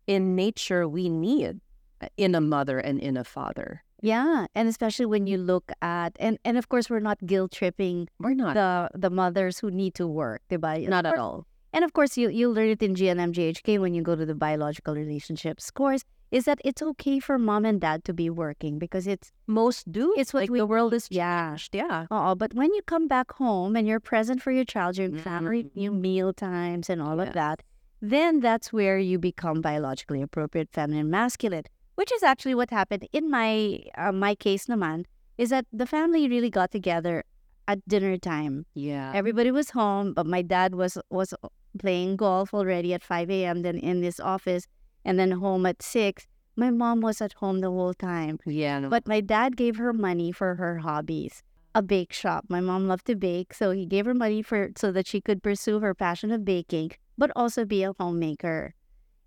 [0.06, 1.60] in nature we need
[2.00, 3.82] uh, in a mother and in a father.
[4.00, 4.46] Yeah.
[4.54, 8.34] And especially when you look at and and of course we're not guilt tripping We're
[8.34, 8.54] not.
[8.54, 10.86] the the mothers who need to work, diba?
[10.88, 11.46] Not at all.
[11.72, 14.34] And of course, you you learn it in GNM GHK when you go to the
[14.36, 16.04] biological relationships course.
[16.34, 20.12] Is that it's okay for mom and dad to be working because it's Most do.
[20.18, 21.50] It's what like we the world is yeah.
[21.50, 21.76] changed.
[21.76, 22.06] Yeah.
[22.10, 25.60] oh, but when you come back home and you're present for your child during family
[25.62, 25.70] Mhm.
[25.82, 27.62] you meal times and all of that,
[28.02, 33.30] then that's where you become biologically appropriate feminine masculine, which is actually what happened in
[33.30, 35.06] my uh, my case naman
[35.38, 37.22] is that the family really got together
[37.70, 38.66] at dinner time.
[38.74, 39.12] Yeah.
[39.14, 41.30] Everybody was home, but my dad was was
[41.78, 43.62] playing golf already at 5 a.m.
[43.62, 44.66] Then in this office,
[45.04, 46.26] and then home at six.
[46.56, 48.78] My mom was at home the whole time, yeah.
[48.78, 48.88] no.
[48.88, 51.42] but my dad gave her money for her hobbies.
[51.74, 52.44] A bake shop.
[52.48, 55.42] My mom loved to bake, so he gave her money for so that she could
[55.42, 58.74] pursue her passion of baking, but also be a homemaker.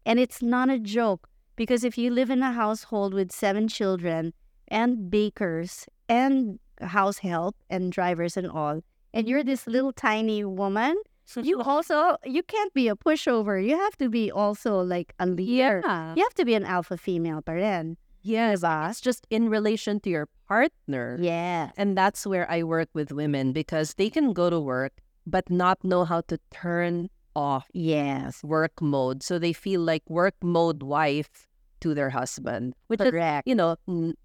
[0.06, 4.34] And it's not a joke because if you live in a household with seven children
[4.70, 8.82] and bakers and house help and drivers and all,
[9.14, 10.96] and you're this little tiny woman,
[11.36, 13.60] you also you can't be a pushover.
[13.64, 15.82] You have to be also like a leader.
[15.86, 16.16] yeah.
[16.16, 17.98] You have to be an alpha female pa rin.
[18.24, 18.90] Yes, Diba?
[18.90, 21.18] it's just in relation to your partner.
[21.20, 21.72] Yeah.
[21.78, 24.94] And that's where I work with women because they can go to work
[25.26, 28.44] but not know how to turn off Yes.
[28.44, 29.22] work mode.
[29.24, 31.48] So they feel like work mode wife
[31.82, 33.14] to their husband, which is,
[33.46, 33.76] you know,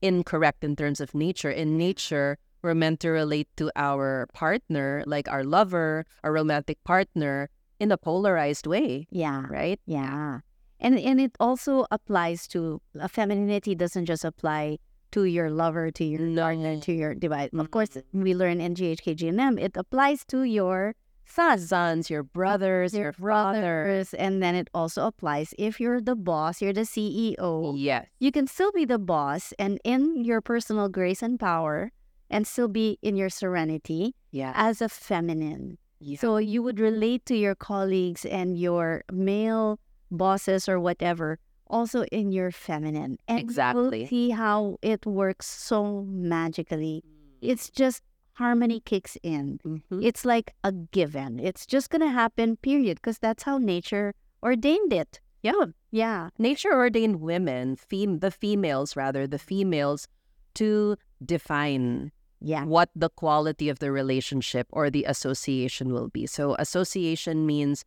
[0.01, 1.51] incorrect in terms of nature.
[1.51, 7.49] In nature, we're meant to relate to our partner, like our lover, our romantic partner,
[7.81, 9.47] in a polarized way, Yeah.
[9.51, 9.81] right?
[9.87, 10.41] Yeah.
[10.81, 14.79] And and it also applies to uh, femininity doesn't just apply
[15.13, 17.51] to your lover, to your partner, to your divide.
[17.55, 20.95] Of course, we learn in GHK GNM, it applies to your
[21.25, 23.61] sons, Sons, your brothers, your, father.
[23.87, 27.75] brothers, and then it also applies if you're the boss, you're the CEO.
[27.77, 28.07] Yes.
[28.19, 31.93] You can still be the boss and in your personal grace and power
[32.33, 34.53] and still be in your serenity Yeah.
[34.57, 35.79] as a feminine.
[36.01, 36.19] yeah.
[36.19, 39.79] So you would relate to your colleagues and your male
[40.11, 41.39] bosses or whatever
[41.71, 43.17] also in your feminine.
[43.29, 44.07] And Exactly.
[44.07, 47.05] see how it works so magically.
[47.41, 48.03] It's just
[48.35, 49.59] harmony kicks in.
[49.65, 50.03] Mhm.
[50.05, 51.39] It's like a given.
[51.39, 54.13] It's just going to happen, period, because that's how nature
[54.43, 55.21] ordained it.
[55.43, 55.67] Yeah.
[55.91, 56.31] Yeah.
[56.39, 60.09] Nature ordained women, fem- the females rather, the females,
[60.55, 62.11] to define
[62.43, 62.65] Yeah.
[62.65, 66.27] what the quality of the relationship or the association will be.
[66.27, 67.85] So association means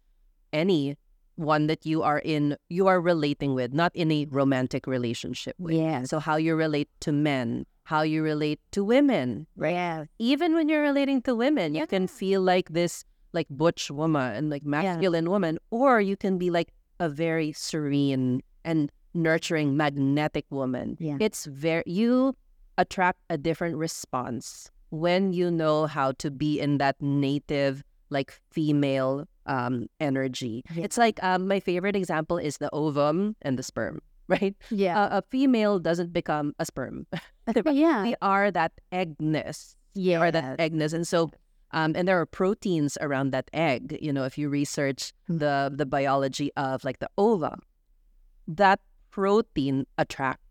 [0.54, 0.96] any
[1.36, 5.76] one that you are in, you are relating with, not in a romantic relationship with.
[5.76, 6.10] Yes.
[6.10, 10.06] So how you relate to men, how you relate to women, Yeah.
[10.18, 13.04] even when you're relating to women, you can feel like this
[13.34, 18.42] like butch woman, and like masculine woman, or you can be like a very serene
[18.64, 20.96] and nurturing, magnetic woman.
[21.02, 21.18] Yeah.
[21.20, 22.34] It's very you
[22.78, 29.26] attract a different response when you know how to be in that native like female
[29.48, 30.64] um energy.
[30.74, 30.84] Yeah.
[30.86, 34.56] It's like um my favorite example is the ovum and the sperm, right?
[34.70, 35.10] Yeah.
[35.12, 37.06] A, a female doesn't become a sperm.
[37.72, 38.04] yeah.
[38.04, 40.22] we are that eggness Yeah.
[40.22, 41.30] or that eggness and so
[41.72, 45.40] um, and there are proteins around that egg you know if you research Mm.
[45.40, 47.58] the the biology of like the ova
[48.48, 48.80] that
[49.12, 50.45] protein attracts.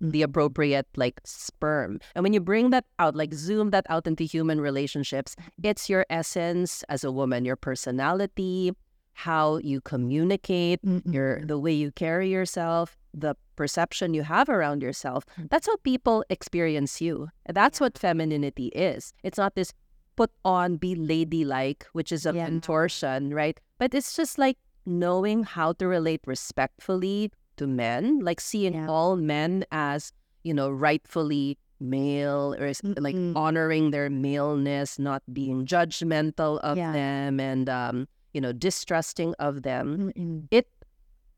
[0.00, 2.00] The appropriate like sperm.
[2.14, 6.06] And when you bring that out like zoom that out into human relationships it's your
[6.10, 8.72] essence as a woman your personality
[9.12, 11.12] how you communicate mm-hmm.
[11.12, 15.24] your the way you carry yourself the perception you have around yourself.
[15.50, 17.28] That's how people experience you.
[17.52, 19.12] That's what femininity is.
[19.24, 19.72] It's not this
[20.16, 22.46] put on be ladylike which is a Yeah.
[22.46, 23.58] contortion right?
[23.78, 28.88] But it's just like knowing how to relate respectfully to men like seeing Yeah.
[28.88, 30.12] all men as
[30.48, 36.92] you know rightfully male or is- like honoring their maleness not being judgmental of Yeah.
[36.92, 40.48] them and um you know distrusting of them Mm-mm.
[40.50, 40.68] it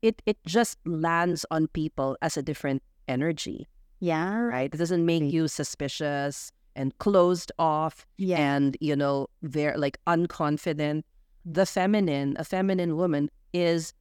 [0.01, 3.67] it it just lands on people as a different energy
[3.99, 4.47] Yeah.
[4.47, 8.39] right it doesn't make you suspicious and closed off Yeah.
[8.39, 11.03] and you know very like unconfident
[11.45, 13.93] the feminine a feminine woman is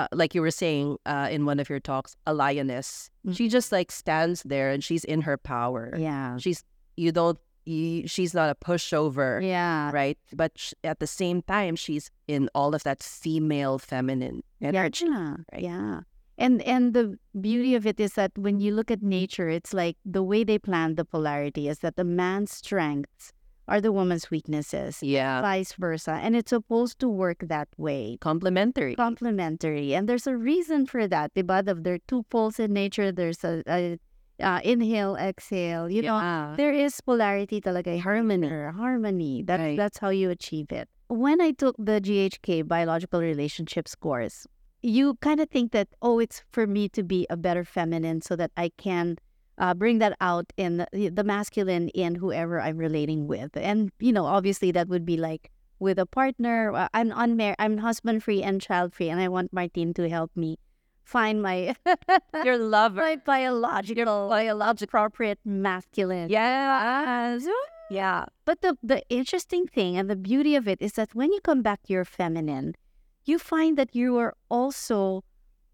[0.00, 3.70] uh, like you were saying uh, in one of your talks a lioness she just
[3.72, 6.36] like stands there and she's in her power Yeah.
[6.38, 6.64] she's
[6.96, 9.90] you don't you, she's not a pushover Yeah.
[9.92, 15.04] right but sh- at the same time she's in all of that female feminine energy
[15.06, 15.36] Yeah.
[15.52, 15.62] right?
[15.62, 16.00] Yeah.
[16.40, 19.96] And and the beauty of it is that when you look at nature, it's like
[20.08, 23.32] the way they plan the polarity is that the man's strengths
[23.70, 26.18] are the woman's weaknesses, yeah vice versa.
[26.24, 28.18] And it's supposed to work that way.
[28.20, 29.94] complementary Complementary.
[29.94, 31.32] And there's a reason for that.
[31.34, 31.64] Diba?
[31.64, 33.12] The- There are two poles in nature.
[33.12, 33.98] There's a, a
[34.42, 35.88] uh, inhale, exhale.
[35.88, 38.00] You know, there is polarity talaga.
[38.00, 38.48] Harmony.
[38.48, 39.42] Harmony.
[39.48, 39.76] That's, Right.
[39.76, 40.88] that's how you achieve it.
[41.08, 44.46] When I took the GHK biological relationships course,
[44.82, 48.34] you kind of think that, oh, it's for me to be a better feminine so
[48.36, 49.18] that I can
[49.60, 53.56] uh, bring that out in the, the masculine in whoever I'm relating with.
[53.56, 56.72] And, you know, obviously that would be like with a partner.
[56.74, 60.32] uh, I'm unmarried, I'm husband free and child free, and I want Martin to help
[60.34, 60.58] me
[61.04, 61.76] find my
[62.44, 66.28] your lover my biological, your biological appropriate masculine.
[66.30, 67.46] yes
[67.90, 68.26] Yeah.
[68.44, 71.60] But the the interesting thing and the beauty of it is that when you come
[71.60, 72.76] back to your feminine,
[73.24, 75.24] you find that you are also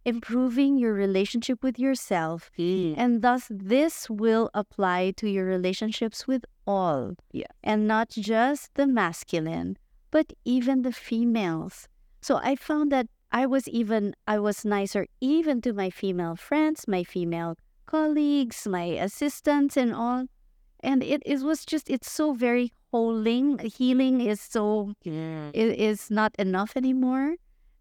[0.07, 2.51] improving your relationship with yourself.
[2.57, 2.95] Mm.
[2.97, 7.17] And thus this will apply to your relationships with all.
[7.33, 7.51] Yes.
[7.63, 9.77] And not just the masculine,
[10.13, 11.89] but even the females.
[12.23, 16.87] So I found that I was even I was nicer even to my female friends,
[16.87, 20.27] my female colleagues, my assistants and all.
[20.81, 23.61] And it, it was just it's so very wholing.
[23.61, 24.95] Healing is so
[25.53, 27.35] it is not enough anymore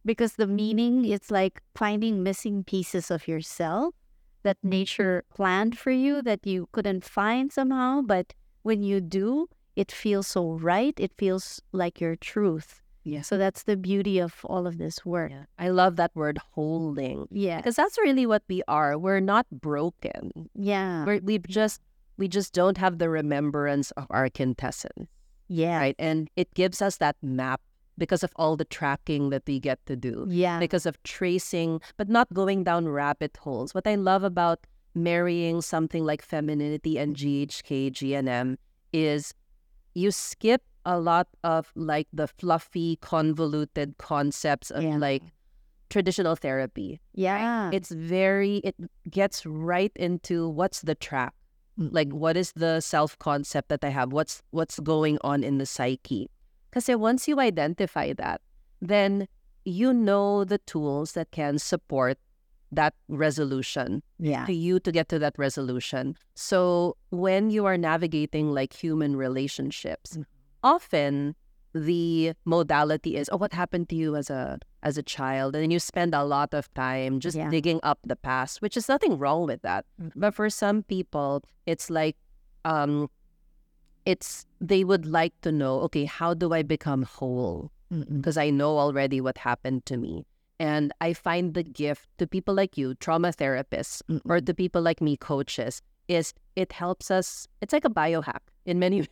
[0.05, 3.95] because the meaning it's like finding missing pieces of yourself
[4.43, 9.91] that nature planned for you that you couldn't find somehow, but when you do, it
[9.91, 10.93] feels so right.
[10.97, 12.81] It feels like your truth.
[13.03, 13.21] Yeah.
[13.21, 15.31] So that's the beauty of all of this work.
[15.31, 15.45] Yeah.
[15.59, 17.57] I love that word wholing Yeah.
[17.57, 18.97] because that's really what we are.
[18.97, 20.49] We're not broken.
[20.55, 21.05] Yeah.
[21.05, 21.81] We're, we've just
[22.17, 25.09] we just don't have the remembrance of our quintessence,
[25.49, 25.77] Yeah.
[25.77, 25.95] right?
[25.99, 27.61] And it gives us that map
[27.97, 30.59] because of all the tracking that we get to do, Yeah.
[30.59, 33.73] because of tracing, but not going down rabbit holes.
[33.73, 38.57] What I love about marrying something like femininity and GHK, GNM
[38.93, 39.33] is
[39.93, 44.97] you skip a lot of like the fluffy, convoluted concepts of Yeah.
[44.97, 45.23] like
[45.89, 46.99] traditional therapy.
[47.13, 47.69] Yeah.
[47.73, 48.75] It's very, it
[49.09, 51.33] gets right into what's the track
[51.79, 51.89] mm.
[51.91, 54.11] like what is the self concept that I have?
[54.13, 56.29] What's what's going on in the psyche?
[56.75, 58.41] Because once you identify that,
[58.81, 59.27] then
[59.63, 62.17] you know the tools that can support
[62.69, 64.45] that resolution yeah.
[64.45, 66.15] to you to get to that resolution.
[66.33, 70.25] So when you are navigating like human relationships, Mm.
[70.63, 71.35] often
[71.73, 75.71] the modality is oh what happened to you as a as a child and then
[75.71, 77.49] you spend a lot of time just Yeah.
[77.49, 80.11] digging up the past which is nothing wrong with that Mm.
[80.15, 82.15] but for some people it's like
[82.63, 83.09] um
[84.05, 87.71] it's they would like to know okay how do i become whole
[88.11, 90.25] because I know already what happened to me.
[90.59, 94.21] And I find the gift to people like you, trauma therapists, Mm-mm.
[94.25, 97.47] or to people like me, coaches, is it helps us.
[97.61, 99.09] It's like a biohack in many ways.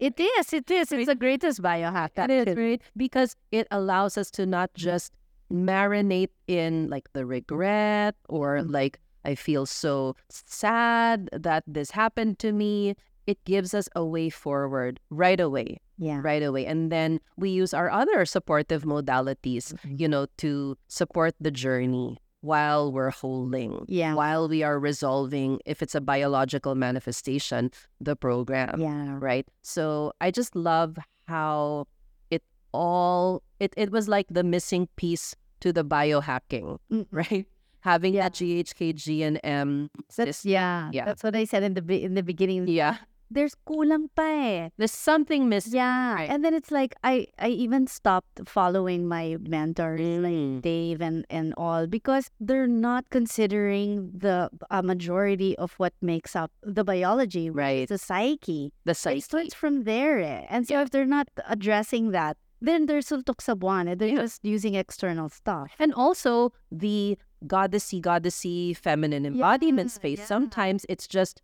[0.00, 0.52] It is.
[0.54, 0.90] It is.
[0.90, 2.10] It's the greatest biohack.
[2.16, 2.82] It is, right?
[2.96, 5.12] Because it allows us to not just
[5.52, 8.72] marinate in like the regret or Mm.
[8.72, 12.96] like, I feel so sad that this happened to me.
[13.26, 16.20] It gives us a way forward right away Yeah.
[16.22, 16.66] right away.
[16.66, 20.00] And then we use our other supportive modalities, Mhm.
[20.00, 24.12] you know, to support the journey while we're wholing, Yeah.
[24.14, 27.70] while we are resolving, if it's a biological manifestation,
[28.00, 29.16] the program, Yeah.
[29.20, 29.48] right?
[29.62, 31.86] So I just love how
[32.30, 32.42] it
[32.74, 37.06] all, it, it was like the missing piece to the biohacking, Mm.
[37.10, 37.46] right?
[37.80, 38.22] Having Yeah.
[38.28, 39.88] that GHK, GNM.
[40.16, 40.90] That's This- yeah.
[40.92, 41.04] yeah.
[41.06, 42.68] That's what I said in the in the beginning.
[42.68, 42.98] Yeah.
[43.30, 44.68] There's kulang pa eh.
[44.76, 45.74] There's something missing.
[45.80, 46.14] Yeah.
[46.14, 46.30] Right.
[46.30, 50.62] And then it's like I I even stopped following my mentors like Mm.
[50.62, 54.50] Dave and and all because they're not considering the
[54.82, 57.88] majority of what makes up the biology, Right.
[57.88, 58.72] the psyche.
[58.84, 59.20] The It psyche.
[59.20, 60.20] starts from there.
[60.20, 60.46] Eh.
[60.48, 63.88] And so if they're not addressing that, then they're sultok sa buwan.
[63.88, 63.94] eh.
[63.98, 64.28] They're Yeah.
[64.28, 65.72] just using external stuff.
[65.78, 70.18] And also the goddessy, goddessy feminine embodiment Yeah, space.
[70.20, 70.26] yeah.
[70.32, 71.42] Sometimes it's just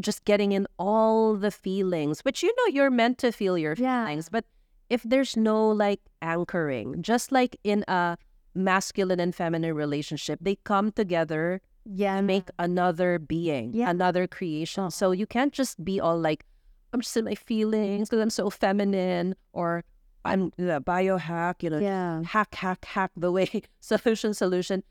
[0.00, 4.06] just getting in all the feelings, which you know you're meant to feel your Yeah.
[4.06, 4.28] feelings.
[4.28, 4.44] But
[4.90, 8.16] if there's no like anchoring, just like in a
[8.54, 12.16] masculine and feminine relationship, they come together Yeah.
[12.16, 13.90] to make another being, Yeah.
[13.90, 14.84] another creation.
[14.84, 14.88] Oh.
[14.90, 16.44] So you can't just be all like,
[16.92, 19.84] I'm just in my feelings because I'm so feminine or
[20.24, 22.22] I'm the biohack, you know, Yeah.
[22.24, 23.46] hack, hack, hack the way
[23.80, 24.82] solution, solution.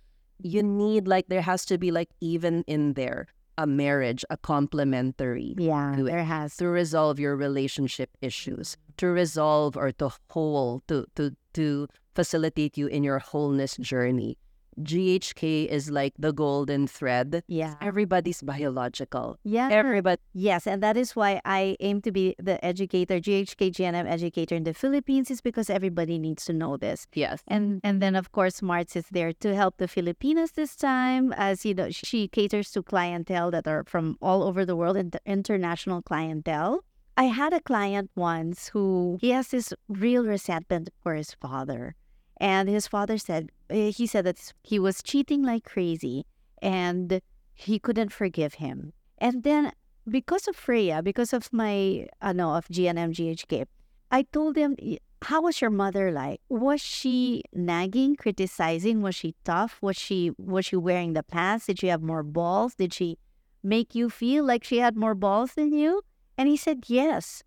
[0.42, 3.28] You need like there has to be like even in there
[3.58, 5.98] a marriage, a complementary Yeah.
[5.98, 6.04] it.
[6.04, 11.88] There has to resolve your relationship issues, to resolve or to whole, to to to
[12.14, 14.38] facilitate you in your wholeness journey.
[14.82, 17.44] GHK is like the golden thread.
[17.48, 17.76] Yeah.
[17.82, 19.38] Everybody's biological.
[19.44, 19.70] Yeah.
[19.72, 24.56] Everybody Yes, and that is why I aim to be the educator, GHK GNM educator
[24.56, 27.08] in the Philippines, is because everybody needs to know this.
[27.14, 27.42] yes.
[27.48, 31.66] And and then of course Marts is there to help the Filipinas this time, as
[31.66, 36.02] you know, she caters to clientele that are from all over the world, and international
[36.02, 36.84] clientele.
[37.18, 41.96] I had a client once who he has this real resentment for his father,
[42.38, 46.26] and his father said eh, he said that he was cheating like crazy,
[46.62, 47.22] and
[47.54, 48.94] he couldn't forgive him.
[49.18, 49.72] And then
[50.08, 53.66] because of Freya, because of my ano of GNM GHK,
[54.12, 54.76] I told him,
[55.24, 56.42] "How was your mother like?
[56.50, 59.02] Was she nagging, criticizing?
[59.02, 59.80] Was she tough?
[59.82, 61.66] Was she was she wearing the pants?
[61.66, 62.76] Did she have more balls?
[62.76, 63.18] Did she
[63.64, 66.04] make you feel like she had more balls than you?"
[66.38, 67.44] And he said, "Yes."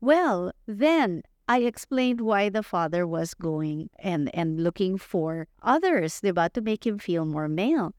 [0.00, 6.50] Well, then I explained why the father was going and and looking for others, diba,
[6.52, 7.94] to make him feel more male.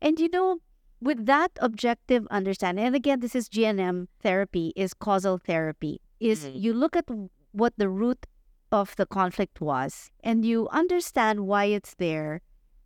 [0.00, 0.58] And you know,
[1.00, 6.60] with that objective understanding, and again, this is GNM therapy, is causal therapy, is Mhm.
[6.60, 7.06] you look at
[7.52, 8.26] what the root
[8.72, 12.42] of the conflict was and you understand why it's there.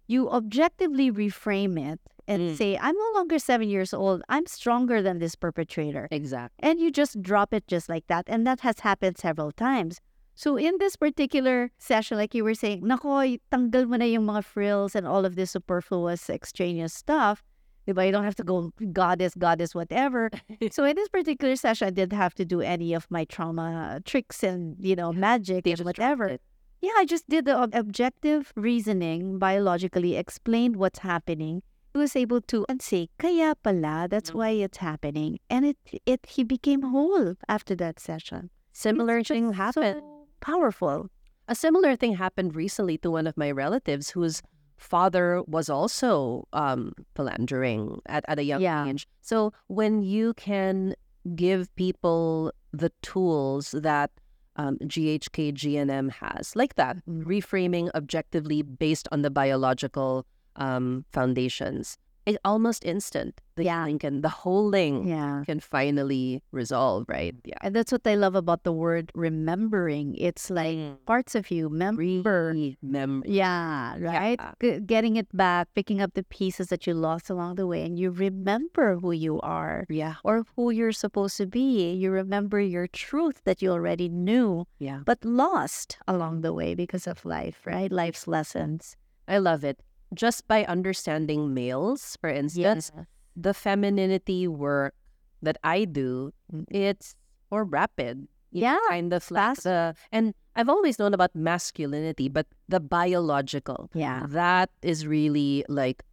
[0.07, 2.57] You objectively reframe it and Mm.
[2.57, 4.23] say, I'm no longer seven years old.
[4.29, 6.09] I'm stronger than this perpetrator.
[6.11, 6.57] Exactly.
[6.61, 8.25] And you just drop it just like that.
[8.29, 10.01] And that has happened several times.
[10.35, 14.45] So in this particular session, like you were saying, nako, tanggal mo na yung mga
[14.45, 17.43] frills and all of this superfluous extraneous stuff
[17.87, 18.07] Diba?
[18.07, 20.31] You don't have to go goddess, goddess, whatever.
[20.71, 24.45] so in this particular session, I didn't have to do any of my trauma tricks
[24.45, 26.27] and you know magic They and whatever.
[26.27, 26.41] it.
[26.81, 31.63] Yeah, I just did the objective reasoning, biologically explained what's happening.
[31.93, 34.35] He was able to and say, kaya pala, that's Mm.
[34.35, 35.39] why it's happening.
[35.51, 35.77] And it,
[36.07, 38.49] it he became whole after that session.
[38.73, 40.01] Similar It's thing happened.
[40.01, 41.09] so powerful.
[41.49, 44.41] A similar thing happened recently to one of my relatives whose
[44.79, 48.87] father was also um, philandering at, at a young Yeah.
[48.87, 49.07] age.
[49.21, 50.95] So when you can
[51.37, 54.11] give people the tools that
[54.57, 60.27] um, GHK GNM has, like that, reframing objectively based on the biological
[60.57, 63.41] um, foundations, it almost instant.
[63.57, 63.85] The Yeah.
[63.99, 65.43] can, the whole thing Yeah.
[65.45, 67.35] can finally resolve, right?
[67.45, 67.59] Yeah.
[67.63, 70.15] And that's what I love about the word remembering.
[70.15, 71.05] It's like Mm.
[71.05, 72.55] parts of you remember.
[72.81, 73.27] Remember.
[73.29, 74.39] Yeah, right?
[74.39, 74.53] Yeah.
[74.63, 77.99] G- getting it back, picking up the pieces that you lost along the way, and
[77.99, 80.15] you remember who you are Yeah.
[80.23, 81.93] or who you're supposed to be.
[81.93, 85.03] You remember your truth that you already knew, Yeah.
[85.05, 87.91] but lost along the way because of life, right?
[87.91, 88.97] Life's lessons.
[89.27, 89.83] I love it.
[90.15, 92.91] Just by understanding males, for instance,
[93.37, 94.95] the femininity work
[95.41, 96.33] that I do,
[96.71, 97.17] it's
[97.51, 98.29] more rapid.
[98.53, 98.79] Yeah.
[98.89, 104.27] Kind of like the, and I've always known about masculinity, but the biological, Yeah.
[104.29, 106.05] that is really like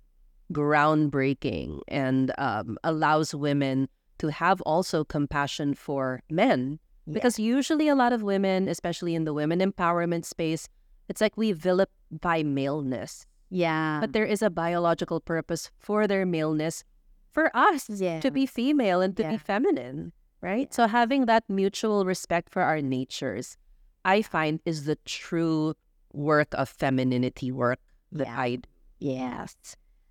[0.53, 3.89] groundbreaking and um, allows women
[4.19, 6.79] to have also compassion for men.
[7.11, 10.69] Because usually a lot of women, especially in the women empowerment space,
[11.07, 13.25] it's like we vilify maleness.
[13.49, 13.99] Yeah.
[14.01, 16.83] But there is a biological purpose for their maleness
[17.31, 18.19] for us yeah.
[18.21, 19.31] to be female and to Yeah.
[19.31, 20.73] be feminine, right?
[20.73, 23.57] So having that mutual respect for our natures,
[24.05, 25.73] I find is the true
[26.13, 27.79] work of femininity work
[28.11, 28.39] that Yeah.
[28.39, 28.69] I do.
[28.99, 29.55] Yes.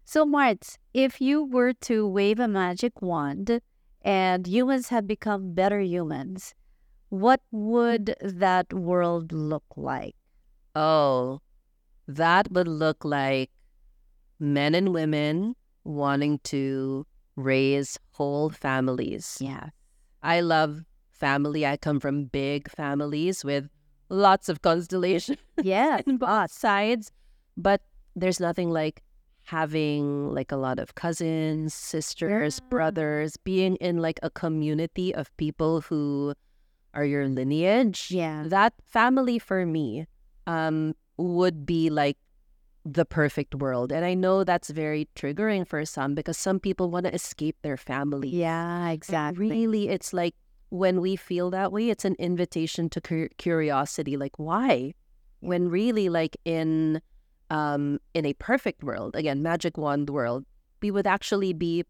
[0.04, 3.60] So, Marts, if you were to wave a magic wand
[4.00, 6.54] and humans have become better humans,
[7.10, 10.16] what would that world look like?
[10.74, 11.40] Oh,
[12.08, 13.50] that would look like
[14.40, 15.54] men and women
[15.84, 17.06] wanting to
[17.36, 19.38] raise whole families.
[19.40, 19.68] Yeah.
[20.22, 20.82] I love
[21.12, 21.66] family.
[21.66, 23.68] I come from big families with
[24.08, 26.00] lots of constellation Yeah.
[26.06, 27.12] in both sides,
[27.56, 27.82] but
[28.16, 29.02] there's nothing like
[29.44, 32.68] having like a lot of cousins, sisters, Yeah.
[32.68, 36.34] brothers, being in like a community of people who
[36.94, 38.08] are your lineage.
[38.10, 38.44] Yeah.
[38.46, 40.06] That family for me
[40.46, 42.16] um would be like
[42.84, 43.92] the perfect world.
[43.92, 47.76] And I know that's very triggering for some because some people want to escape their
[47.76, 48.28] family.
[48.30, 49.50] Yeah, But exactly.
[49.50, 50.34] Really, it's like
[50.70, 54.16] when we feel that way, it's an invitation to cur- curiosity.
[54.16, 54.94] Like, why?
[55.40, 57.00] When really, like in
[57.50, 60.44] um in a perfect world, again, magic wand world,
[60.82, 61.84] we would actually be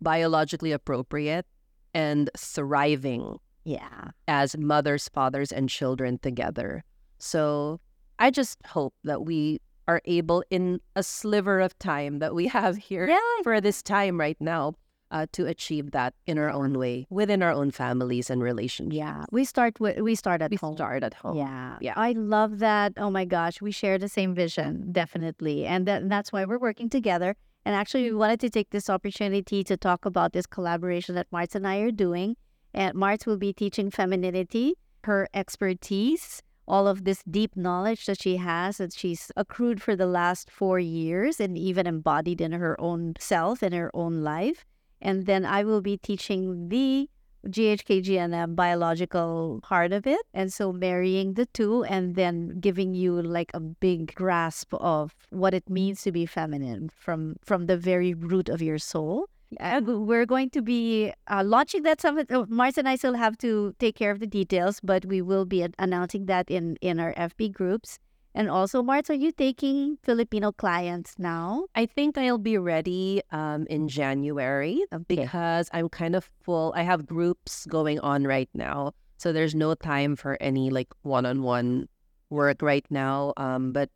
[0.00, 1.46] biologically appropriate
[1.94, 4.10] and thriving Yeah.
[4.26, 6.84] as mothers, fathers, and children together.
[7.18, 7.80] So
[8.22, 12.76] I just hope that we are able, in a sliver of time that we have
[12.76, 13.18] here Yeah.
[13.42, 14.74] for this time right now,
[15.10, 18.96] uh, to achieve that in our own way, within our own families and relationships.
[18.96, 19.24] Yeah.
[19.32, 20.74] We start with we start at We home.
[20.76, 21.36] start at home.
[21.36, 21.76] Yeah.
[21.80, 21.94] Yeah.
[21.96, 22.92] I love that.
[22.96, 23.60] Oh my gosh.
[23.60, 25.66] We share the same vision, definitely.
[25.66, 27.34] And that, that's why we're working together.
[27.66, 31.54] And actually, we wanted to take this opportunity to talk about this collaboration that Martz
[31.56, 32.36] and I are doing.
[32.72, 38.36] And Martz will be teaching femininity, her expertise, all of this deep knowledge that she
[38.36, 43.14] has that she's accrued for the last four years and even embodied in her own
[43.18, 44.64] self, in her own life.
[45.00, 47.08] And then I will be teaching the
[47.46, 50.20] GHKGNM biological part of it.
[50.32, 55.54] And so marrying the two and then giving you like a big grasp of what
[55.54, 59.26] it means to be feminine from from the very root of your soul.
[59.60, 62.28] Uh, we're going to be uh, launching that summit.
[62.30, 65.44] Oh, Mars and I still have to take care of the details, but we will
[65.44, 67.98] be announcing that in in our FB groups.
[68.34, 71.66] And also, Mars, are you taking Filipino clients now?
[71.74, 76.72] I think I'll be ready um, in January because I'm kind of full.
[76.74, 78.92] I have groups going on right now.
[79.18, 81.88] So there's no time for any like one on one
[82.30, 83.34] work right now.
[83.36, 83.90] Um, but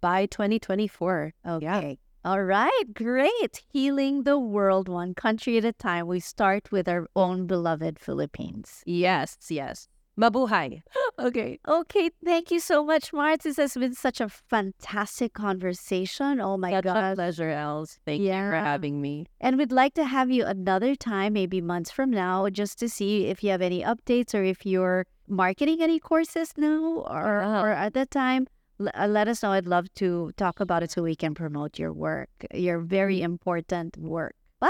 [0.00, 1.98] by 2024, Okay.
[2.24, 3.62] All right, great.
[3.72, 6.06] Healing the world one country at a time.
[6.06, 8.82] We start with our own beloved Philippines.
[8.86, 9.88] yes, yes.
[10.20, 10.82] Mabuhay.
[11.18, 11.58] okay.
[11.66, 13.38] Okay, thank you so much, Mars.
[13.44, 16.38] This has been such a fantastic conversation.
[16.38, 17.14] Oh my Such God.
[17.16, 17.98] pleasure, Els.
[18.04, 19.26] Thank you for having me.
[19.40, 23.26] And we'd like to have you another time, maybe months from now, just to see
[23.26, 27.62] if you have any updates or if you're marketing any courses now or, Yeah.
[27.62, 28.46] or at that time.
[28.80, 29.52] L- uh, Let us know.
[29.52, 33.96] I'd love to talk about it so we can promote your work, your very important
[33.96, 34.34] work.
[34.60, 34.68] Bye.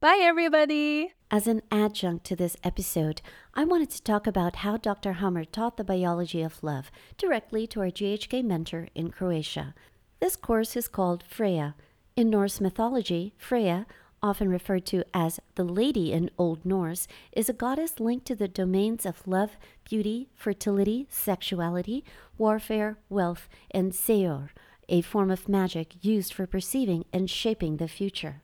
[0.00, 1.12] Bye, everybody.
[1.30, 3.20] As an adjunct to this episode,
[3.54, 5.14] I wanted to talk about how Dr.
[5.14, 9.74] Hamer taught the biology of love directly to our GHK mentor in Croatia.
[10.20, 11.74] This course is called Freya.
[12.16, 13.86] In Norse mythology, Freya,
[14.24, 18.48] often referred to as the Lady in Old Norse, is a goddess linked to the
[18.48, 22.02] domains of love, beauty, fertility, sexuality,
[22.38, 24.48] warfare, wealth, and seiðr,
[24.88, 28.40] a form of magic used for perceiving and shaping the future.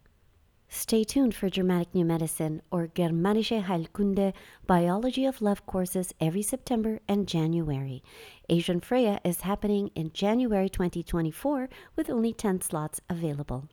[0.69, 4.35] Stay tuned for Germanic New Medicine or Germanische Heilkunde
[4.67, 8.03] Biology of Love courses every September and January.
[8.51, 13.67] Asian Freya is happening in January 2024 with only 10 slots available.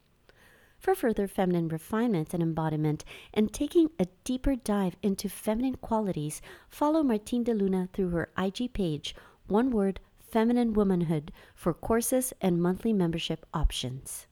[0.77, 3.03] For further feminine refinement and embodiment
[3.33, 8.73] and taking a deeper dive into feminine qualities, follow Martine de Luna through her IG
[8.73, 9.15] page,
[9.47, 14.27] one word, Feminine Womanhood, for courses and monthly membership options.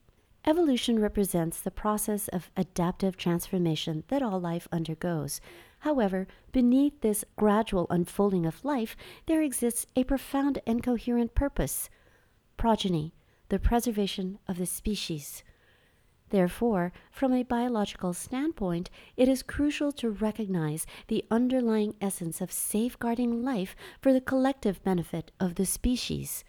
[0.45, 5.41] Evolution represents the process of adaptive transformation that all life undergoes.
[5.79, 11.89] However, beneath this gradual unfolding of life, there exists a profound and coherent purpose
[12.57, 13.13] progeny,
[13.49, 15.43] the preservation of the species.
[16.29, 23.43] Therefore, from a biological standpoint, it is crucial to recognize the underlying essence of safeguarding
[23.43, 26.43] life for the collective benefit of the species.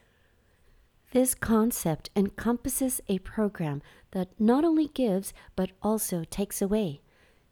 [1.12, 7.00] This concept encompasses a program that not only gives but also takes away.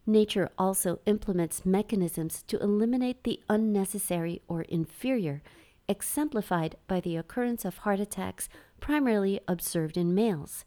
[0.07, 5.41] Nature also implements mechanisms to eliminate the unnecessary or inferior,
[5.87, 8.49] exemplified by the occurrence of heart attacks
[8.79, 10.65] primarily observed in males.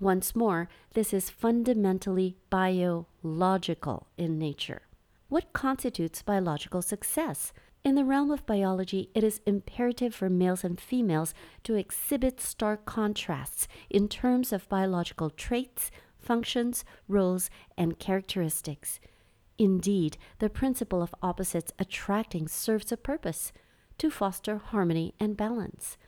[0.00, 4.82] Once more, this is fundamentally biological in nature.
[5.28, 7.52] What constitutes biological success?
[7.84, 11.34] In the realm of biology, it is imperative for males and females
[11.64, 19.00] to exhibit stark contrasts in terms of biological traits, functions, roles, and characteristics.
[19.58, 23.52] Indeed, the principle of opposites attracting serves a purpose
[23.98, 25.98] to foster harmony and balance.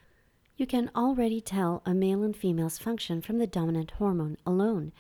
[0.61, 4.93] You can already tell a male and female's function from the dominant hormone alone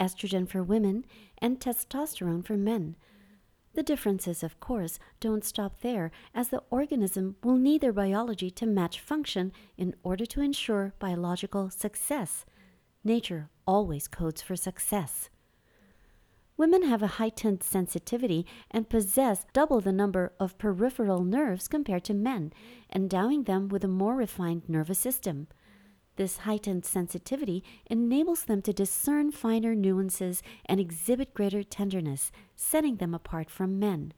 [0.00, 1.04] estrogen for women
[1.38, 2.96] and testosterone for men.
[3.74, 8.66] The differences, of course, don't stop there, as the organism will need their biology to
[8.66, 12.44] match function in order to ensure biological success.
[13.04, 15.30] Nature always codes for success.
[16.56, 22.14] Women have a heightened sensitivity and possess double the number of peripheral nerves compared to
[22.14, 22.52] men,
[22.94, 25.48] endowing them with a more refined nervous system.
[26.14, 33.14] This heightened sensitivity enables them to discern finer nuances and exhibit greater tenderness, setting them
[33.14, 34.12] apart from men.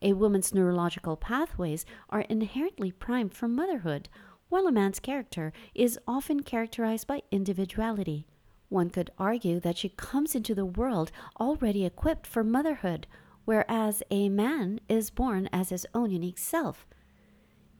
[0.00, 4.08] A woman's neurological pathways are inherently primed for motherhood,
[4.48, 8.26] while a man's character is often characterized by individuality.
[8.68, 13.06] One could argue that she comes into the world already equipped for motherhood,
[13.44, 16.86] whereas a man is born as his own unique self.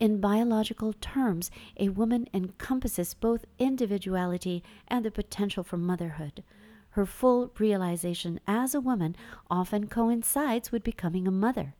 [0.01, 6.43] In biological terms, a woman encompasses both individuality and the potential for motherhood.
[6.91, 9.17] Her full realization as a woman
[9.51, 11.75] often coincides with becoming a mother.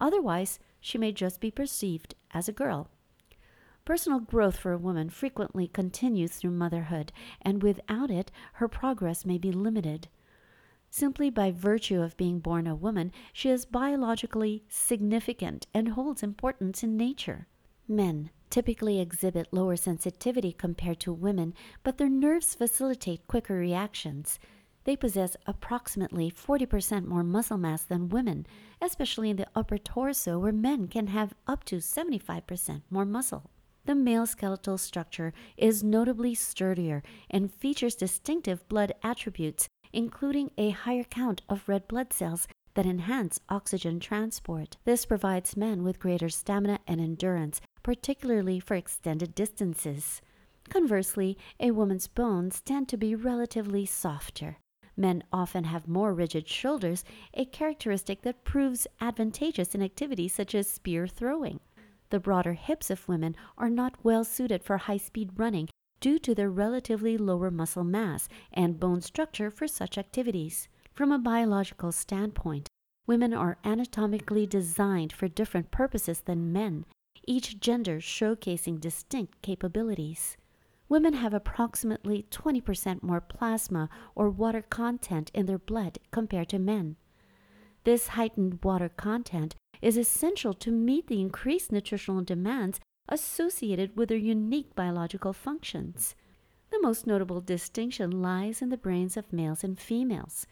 [0.00, 2.88] Otherwise, she may just be perceived as a girl.
[3.84, 7.10] Personal growth for a woman frequently continues through motherhood,
[7.40, 10.06] and without it, her progress may be limited.
[10.88, 16.84] Simply by virtue of being born a woman, she is biologically significant and holds importance
[16.84, 17.48] in nature.
[17.88, 21.52] Men typically exhibit lower sensitivity compared to women,
[21.82, 24.38] but their nerves facilitate quicker reactions.
[24.84, 28.46] They possess approximately 40% more muscle mass than women,
[28.80, 33.50] especially in the upper torso, where men can have up to 75% more muscle.
[33.84, 41.04] The male skeletal structure is notably sturdier and features distinctive blood attributes, including a higher
[41.04, 44.76] count of red blood cells that enhance oxygen transport.
[44.84, 50.22] This provides men with greater stamina and endurance, particularly for extended distances.
[50.68, 54.58] Conversely, a woman's bones tend to be relatively softer.
[54.96, 57.04] Men often have more rigid shoulders,
[57.34, 61.60] a characteristic that proves advantageous in activities such as spear throwing.
[62.12, 66.34] The broader hips of women are not well suited for high speed running due to
[66.34, 70.68] their relatively lower muscle mass and bone structure for such activities.
[70.92, 72.68] From a biological standpoint,
[73.06, 76.84] women are anatomically designed for different purposes than men,
[77.26, 80.36] each gender showcasing distinct capabilities.
[80.90, 86.96] Women have approximately 20% more plasma or water content in their blood compared to men.
[87.84, 94.16] This heightened water content is essential to meet the increased nutritional demands associated with their
[94.16, 96.14] unique biological functions.
[96.70, 100.46] The most notable distinction lies in the brains of males and females.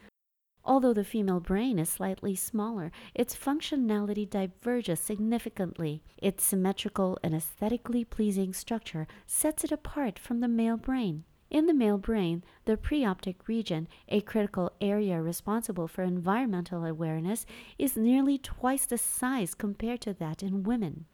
[0.62, 6.03] Although the female brain is slightly smaller, its functionality diverges significantly.
[6.18, 11.24] Its symmetrical and aesthetically pleasing structure sets it apart from the male brain.
[11.51, 17.44] In the male brain, the preoptic region, a critical area responsible for environmental awareness,
[17.76, 21.07] is nearly twice the size compared to that in women.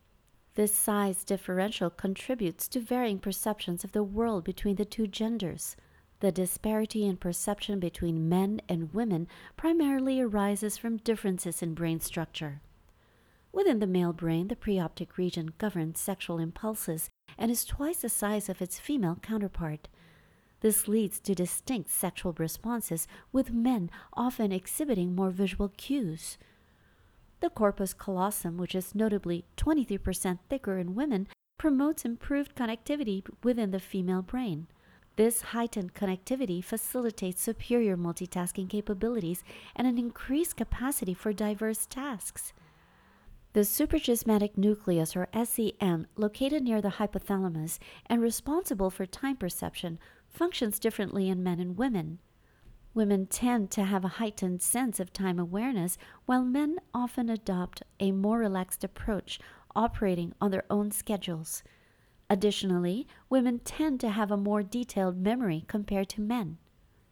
[0.55, 5.74] This size differential contributes to varying perceptions of the world between the two genders.
[6.20, 12.61] The disparity in perception between men and women primarily arises from differences in brain structure.
[13.53, 17.09] Within the male brain, the preoptic region governs sexual impulses
[17.39, 19.89] and is twice the size of its female counterpart.
[20.67, 26.39] This leads to distinct sexual responses, with men often exhibiting more visual cues.
[27.39, 33.79] The corpus callosum, which is notably 23% thicker in women, promotes improved connectivity within the
[33.79, 34.67] female brain.
[35.14, 39.45] This heightened connectivity facilitates superior multitasking capabilities
[39.77, 42.53] and an increased capacity for diverse tasks.
[43.53, 50.01] The suprachiasmatic nucleus, or SCN, located near the hypothalamus and responsible for time perception,
[50.37, 52.18] functions differently in men and women.
[52.93, 58.12] Women tend to have a heightened sense of time awareness, while men often adopt a
[58.12, 59.41] more relaxed approach,
[59.74, 61.62] operating on their own schedules.
[62.28, 66.59] Additionally, women tend to have a more detailed memory compared to men.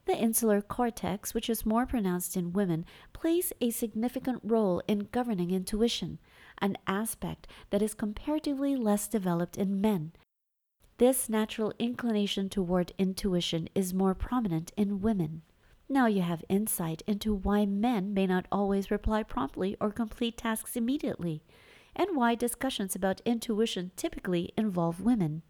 [0.07, 5.51] The insular cortex, which is more pronounced in women, plays a significant role in governing
[5.51, 6.19] intuition,
[6.59, 10.13] an aspect that is comparatively less developed in men.
[10.99, 15.43] This natural inclination toward intuition is more prominent in women.
[15.89, 20.77] Now you have insight into why men may not always reply promptly or complete tasks
[20.77, 21.43] immediately
[21.97, 25.43] and why discussions about intuition typically involve women.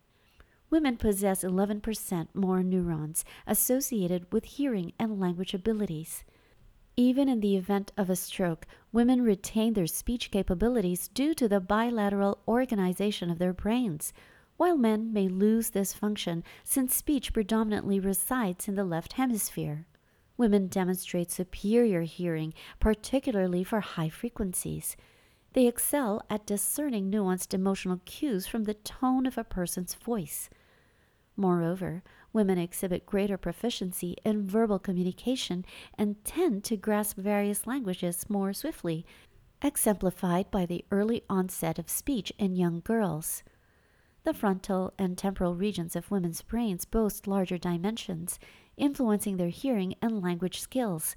[0.71, 6.25] Women possess 11% more neurons associated with hearing and language abilities.
[6.97, 11.61] Even in the event of a stroke, women retain their speech capabilities due to the
[11.61, 14.13] bilateral organization of their brains,
[14.57, 19.87] while men may lose this function since speech predominantly resides in the left hemisphere.
[20.37, 24.97] Women demonstrate superior hearing, particularly for high frequencies.
[25.53, 30.51] They excel at discerning nuanced emotional cues from the tone of a person's voice.
[31.37, 32.03] Moreover,
[32.33, 35.65] women exhibit greater proficiency in verbal communication
[35.97, 39.07] and tend to grasp various languages more swiftly,
[39.63, 43.45] exemplified by the early onset of speech in young girls.
[44.25, 48.39] The frontal and temporal regions of women's brains boast larger dimensions,
[48.75, 51.15] influencing their hearing and language skills.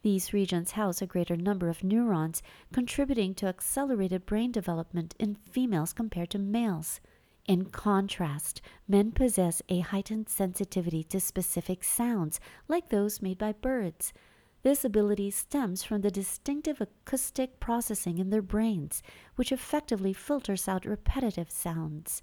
[0.00, 2.42] These regions house a greater number of neurons,
[2.72, 7.00] contributing to accelerated brain development in females compared to males.
[7.46, 14.14] In contrast, men possess a heightened sensitivity to specific sounds, like those made by birds.
[14.62, 19.02] This ability stems from the distinctive acoustic processing in their brains,
[19.36, 22.22] which effectively filters out repetitive sounds.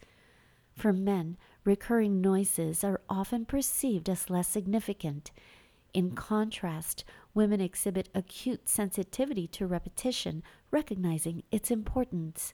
[0.76, 5.32] For men, recurring noises are often perceived as less significant.
[5.94, 12.54] In contrast, women exhibit acute sensitivity to repetition, recognizing its importance.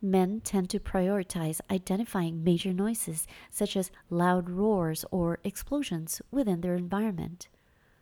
[0.00, 6.74] Men tend to prioritize identifying major noises, such as loud roars or explosions, within their
[6.74, 7.46] environment.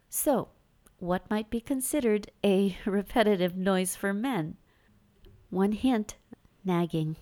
[0.08, 0.48] So,
[0.98, 4.56] what might be considered a repetitive noise for men?
[5.50, 6.16] One hint
[6.64, 7.16] nagging.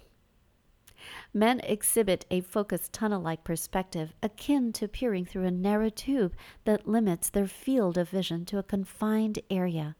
[1.32, 6.34] Men exhibit a focused tunnel like perspective akin to peering through a narrow tube
[6.64, 9.96] that limits their field of vision to a confined area.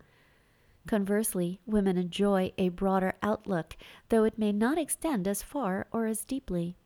[0.86, 3.76] Conversely, women enjoy a broader outlook,
[4.08, 6.76] though it may not extend as far or as deeply.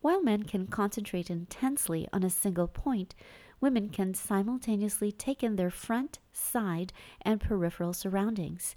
[0.00, 3.14] While men can concentrate intensely on a single point,
[3.60, 6.92] women can simultaneously take in their front, side,
[7.22, 8.74] and peripheral surroundings.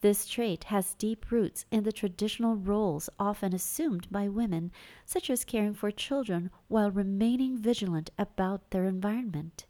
[0.00, 4.70] This trait has deep roots in the traditional roles often assumed by women,
[5.04, 9.66] such as caring for children while remaining vigilant about their environment.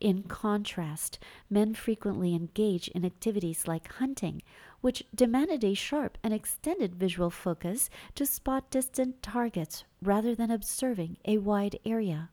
[0.00, 1.18] In contrast,
[1.50, 4.42] men frequently engage in activities like hunting,
[4.80, 11.18] which demanded a sharp and extended visual focus to spot distant targets rather than observing
[11.24, 12.30] a wide area.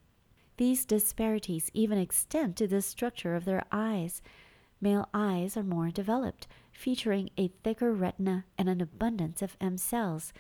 [0.58, 4.22] These disparities even extend to the structure of their eyes.
[4.80, 10.34] Male eyes are more developed, featuring a thicker retina and an abundance of M cells.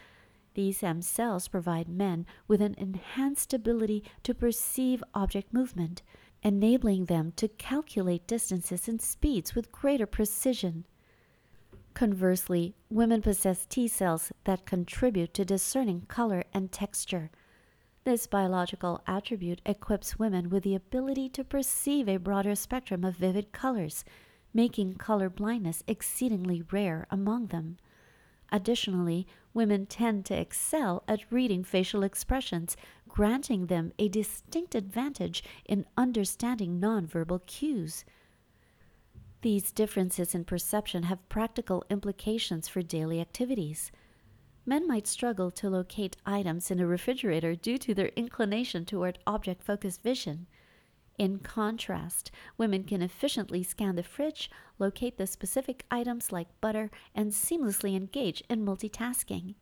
[0.53, 6.01] These M cells provide men with an enhanced ability to perceive object movement,
[6.43, 10.86] enabling them to calculate distances and speeds with greater precision.
[11.93, 17.31] Conversely, women possess P cells that contribute to discerning color and texture.
[18.03, 23.51] This biological attribute equips women with the ability to perceive a broader spectrum of vivid
[23.51, 24.03] colors,
[24.55, 27.77] making color blindness exceedingly rare among them.
[28.51, 32.77] Additionally, women tend to excel at reading facial expressions,
[33.09, 38.05] granting them a distinct advantage in understanding nonverbal cues.
[39.41, 43.91] These differences in perception have practical implications for daily activities.
[44.65, 49.61] Men might struggle to locate items in a refrigerator due to their inclination toward object
[49.63, 50.47] focused vision.
[51.18, 57.32] In contrast, women can efficiently scan the fridge, locate the specific items like butter, and
[57.32, 59.55] seamlessly engage in multitasking.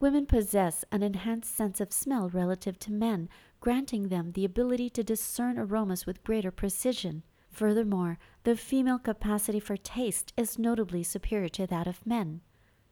[0.00, 3.28] Women possess an enhanced sense of smell relative to men,
[3.60, 7.22] granting them the ability to discern aromas with greater precision.
[7.50, 12.40] Furthermore, the female capacity for taste is notably superior to that of men.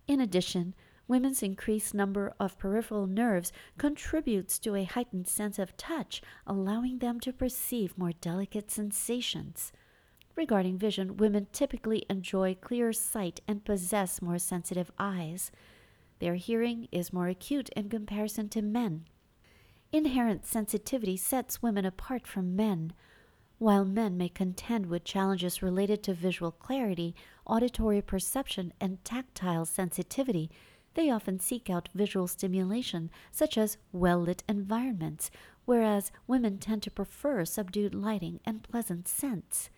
[0.07, 0.74] In addition,
[1.11, 7.18] Women's increased number of peripheral nerves contributes to a heightened sense of touch, allowing them
[7.18, 9.72] to perceive more delicate sensations.
[10.36, 15.50] Regarding vision, women typically enjoy clearer sight and possess more sensitive eyes.
[16.20, 19.06] Their hearing is more acute in comparison to men.
[19.90, 22.92] Inherent sensitivity sets women apart from men.
[23.58, 30.52] While men may contend with challenges related to visual clarity, auditory perception, and tactile sensitivity,
[30.95, 35.30] they often seek out visual stimulation, such as well lit environments,
[35.64, 39.70] whereas women tend to prefer subdued lighting and pleasant scents.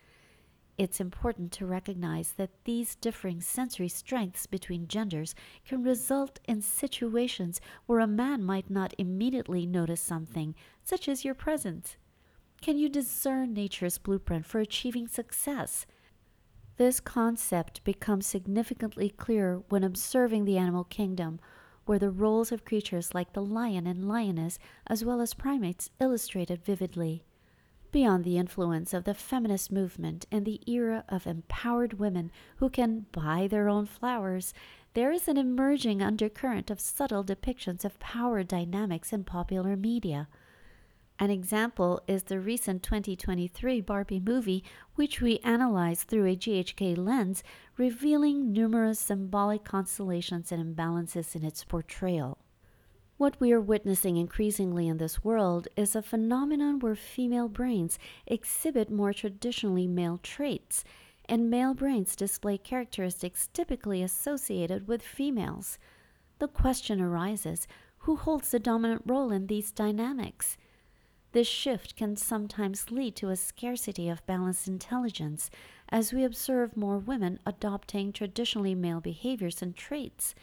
[0.75, 5.35] It's important to recognize that these differing sensory strengths between genders
[5.67, 11.35] can result in situations where a man might not immediately notice something, such as your
[11.35, 11.97] presence.
[12.59, 15.85] Can you discern nature's blueprint for achieving success?
[16.77, 21.39] This concept becomes significantly clearer when observing the animal kingdom,
[21.85, 24.57] where the roles of creatures like the lion and lioness,
[24.87, 27.25] as well as primates, illustrated vividly.
[27.91, 33.05] Beyond the influence of the feminist movement and the era of empowered women who can
[33.11, 34.51] buy their own flowers,
[34.95, 40.27] there is an emerging undercurrent of subtle depictions of power dynamics in popular media.
[41.19, 44.63] An example is the recent 2023 Barbie movie,
[44.95, 47.43] which we analyzed through a GHK lens,
[47.77, 52.39] revealing numerous symbolic constellations and imbalances in its portrayal.
[53.17, 58.89] What we are witnessing increasingly in this world is a phenomenon where female brains exhibit
[58.89, 60.83] more traditionally male traits,
[61.29, 65.77] and male brains display characteristics typically associated with females.
[66.39, 67.67] The question arises
[67.99, 70.57] who holds the dominant role in these dynamics?
[71.33, 75.49] This shift can sometimes lead to a scarcity of balanced intelligence
[75.89, 80.35] as we observe more women adopting traditionally male behaviors and traits.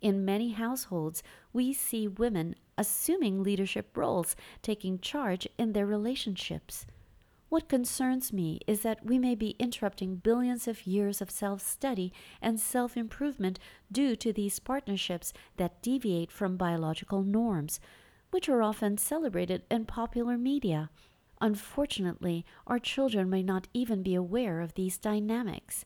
[0.00, 6.86] In many households, we see women assuming leadership roles, taking charge in their relationships.
[7.48, 12.12] What concerns me is that we may be interrupting billions of years of self study
[12.40, 13.58] and self improvement
[13.90, 17.80] due to these partnerships that deviate from biological norms
[18.30, 20.90] which are often celebrated in popular media.
[21.40, 25.84] Unfortunately, our children may not even be aware of these dynamics.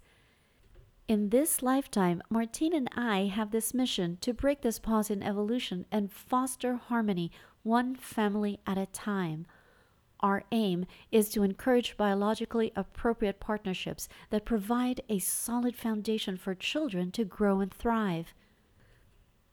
[1.08, 5.84] In this lifetime, Martine and I have this mission to break this pause in evolution
[5.92, 7.30] and foster harmony
[7.62, 9.46] one family at a time.
[10.20, 17.10] Our aim is to encourage biologically appropriate partnerships that provide a solid foundation for children
[17.12, 18.32] to grow and thrive.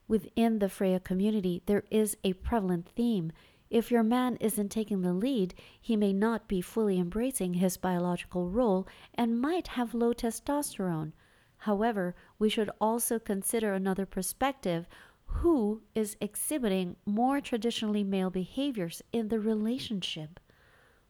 [0.10, 3.32] Within the Freya community, there is a prevalent theme.
[3.70, 8.50] If your man isn't taking the lead, he may not be fully embracing his biological
[8.50, 11.12] role and might have low testosterone.
[11.58, 14.88] However, we should also consider another perspective
[15.26, 20.40] who is exhibiting more traditionally male behaviors in the relationship.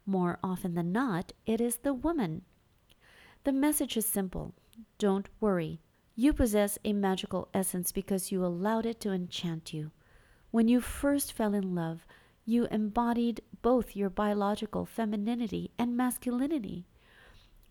[0.06, 2.42] More often than not, it is the woman.
[3.46, 4.56] The message is simple
[4.98, 5.80] don't worry.
[6.22, 9.92] You possess a magical essence because you allowed it to enchant you.
[10.52, 12.06] When you first fell in love,
[12.44, 16.86] you embodied both your biological femininity and masculinity.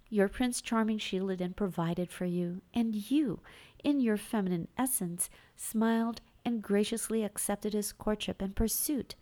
[0.08, 3.40] Your Prince Charming shielded and provided for you, and you,
[3.84, 9.14] in your feminine essence, smiled and graciously accepted his courtship and pursuit.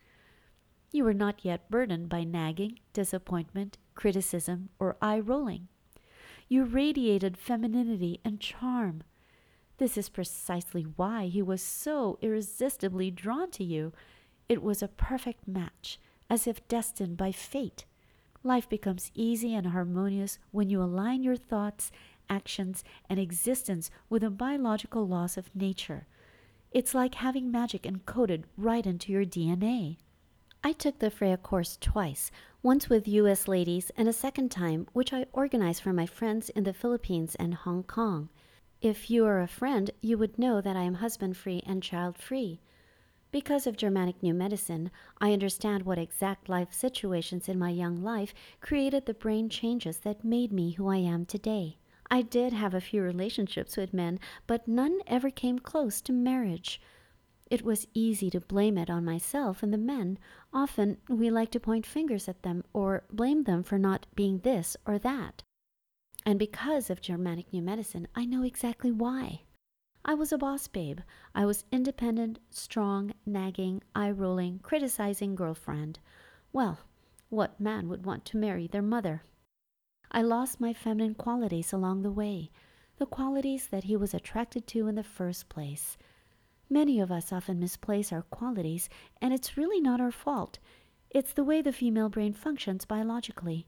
[0.93, 5.67] You were not yet burdened by nagging, disappointment, criticism, or eye rolling.
[6.49, 9.03] You radiated femininity and charm.
[9.79, 13.93] This is precisely why he was so irresistibly drawn to you.
[14.49, 15.99] It was a perfect match,
[16.31, 17.85] as if destined by fate.
[18.43, 21.91] Life becomes easy and harmonious when you align your thoughts,
[22.31, 26.07] actions, and existence with the biological laws of nature.
[26.71, 29.99] It's like having magic encoded right into your DNA.
[30.65, 32.31] I took the Freya course twice,
[32.63, 36.65] once with US ladies and a second time which I organized for my friends in
[36.65, 38.31] the Philippines and Hong Kong.
[38.83, 42.19] If you are a friend, you would know that I am husband free and child
[42.19, 42.61] free.
[43.31, 48.35] Because of Germanic New Medicine, I understand what exact life situations in my young life
[48.61, 51.79] created the brain changes that made me who I am today.
[52.11, 56.81] I did have a few relationships with men, but none ever came close to marriage.
[57.51, 60.19] It was easy to blame it on myself and the men.
[60.53, 64.77] Often we like to point fingers at them or blame them for not being this
[64.87, 65.43] or that.
[66.27, 69.43] And because of Germanic New Medicine, I know exactly why.
[70.05, 70.99] I was a boss babe.
[71.37, 76.01] I was independent, strong, nagging, eye rolling, criticizing girlfriend.
[76.53, 76.81] Well,
[77.29, 79.23] what man would want to marry their mother?
[80.11, 82.51] I lost my feminine qualities along the way,
[82.99, 85.97] the qualities that he was attracted to in the first place.
[86.69, 88.89] Many of us often misplace our qualities,
[89.23, 90.59] and it's really not our fault.
[91.09, 93.67] It's the way the female brain functions biologically.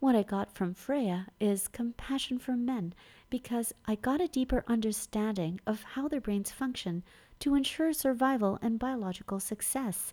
[0.00, 2.94] What I got from Freya is compassion for men
[3.28, 7.04] because I got a deeper understanding of how their brains function
[7.40, 10.12] to ensure survival and biological success.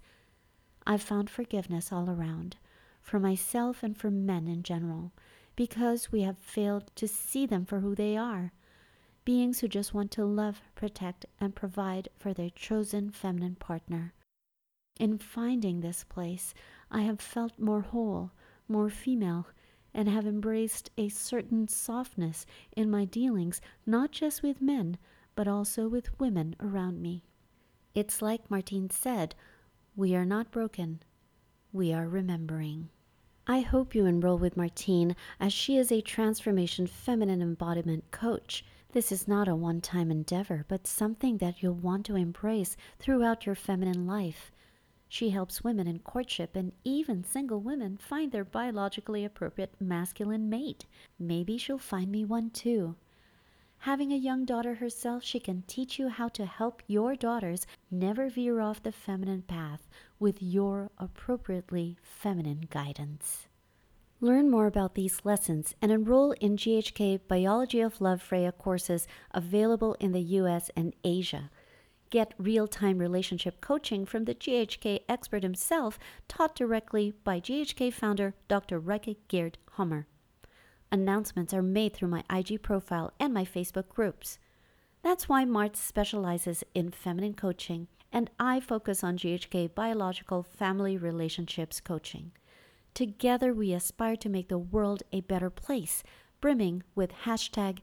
[0.85, 2.57] I've found forgiveness all around,
[3.01, 5.13] for myself and for men in general,
[5.55, 8.51] because we have failed to see them for who they are
[9.27, 14.13] beings who just want to love, protect, and provide for their chosen feminine partner.
[15.01, 16.53] In finding this place,
[16.89, 18.31] I have felt more whole,
[18.69, 19.47] more female,
[19.97, 22.45] and have embraced a certain softness
[22.75, 24.95] in my dealings, not just with men,
[25.35, 27.23] but also with women around me.
[27.95, 29.33] It's like Martine said
[29.95, 31.01] we are not broken,
[31.73, 32.89] we are remembering.
[33.47, 38.63] I hope you enroll with Martine as she is a transformation feminine embodiment coach.
[38.91, 43.47] This is not a one time endeavor, but something that you'll want to embrace throughout
[43.47, 44.51] your feminine life.
[45.10, 50.86] She helps women in courtship and even single women find their biologically appropriate masculine mate.
[51.18, 52.95] Maybe she'll find me one too.
[53.80, 58.28] Having a young daughter herself, she can teach you how to help your daughters never
[58.30, 59.88] veer off the feminine path
[60.20, 63.47] with your appropriately feminine guidance.
[64.20, 69.93] Learn more about these lessons and enroll in GHK Biology of Love Freya courses available
[69.99, 71.51] in the US and Asia.
[72.10, 78.34] Get real time relationship coaching from the GHK expert himself, taught directly by GHK founder
[78.47, 78.80] Dr.
[78.80, 80.08] Ryke Geerd Hamer.
[80.89, 84.39] Announcements are made through my IG profile and my Facebook groups.
[85.03, 91.82] That's why Mart specializes in feminine coaching, and I focus on GHK biological family relationships
[91.82, 92.32] coaching.
[92.93, 96.03] Together, we aspire to make the world a better place,
[96.39, 97.80] brimming with hashtag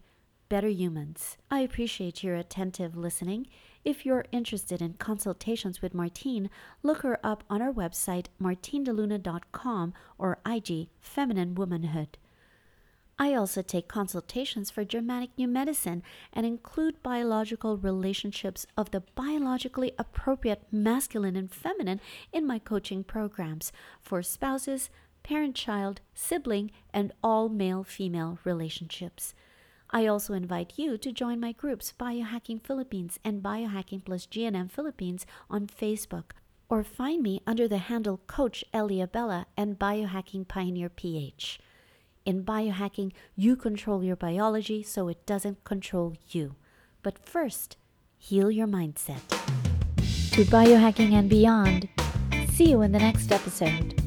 [0.48, 1.36] better humans.
[1.50, 3.46] I appreciate your attentive listening.
[3.84, 6.48] If you're interested in consultations with Martine,
[6.82, 12.16] look her up on our website, martinedeluna.com or IG Feminine Womanhood.
[13.18, 19.92] I also take consultations for Germanic New Medicine and include biological relationships of the biologically
[19.98, 22.00] appropriate masculine and feminine
[22.32, 23.70] in my coaching programs
[24.00, 24.88] for spouses,
[25.22, 29.34] parent child, sibling, and all male female relationships.
[29.90, 35.26] I also invite you to join my groups Biohacking Philippines and Biohacking Plus GNM Philippines
[35.48, 36.32] on Facebook,
[36.68, 41.60] or find me under the handle Coach Eli Abela and Biohacking Pioneer PH.
[42.24, 46.54] In biohacking, you control your biology so it doesn't control you.
[47.02, 47.76] But first,
[48.16, 49.20] heal your mindset.
[50.32, 51.88] To biohacking and beyond,
[52.50, 54.03] see you in the next episode.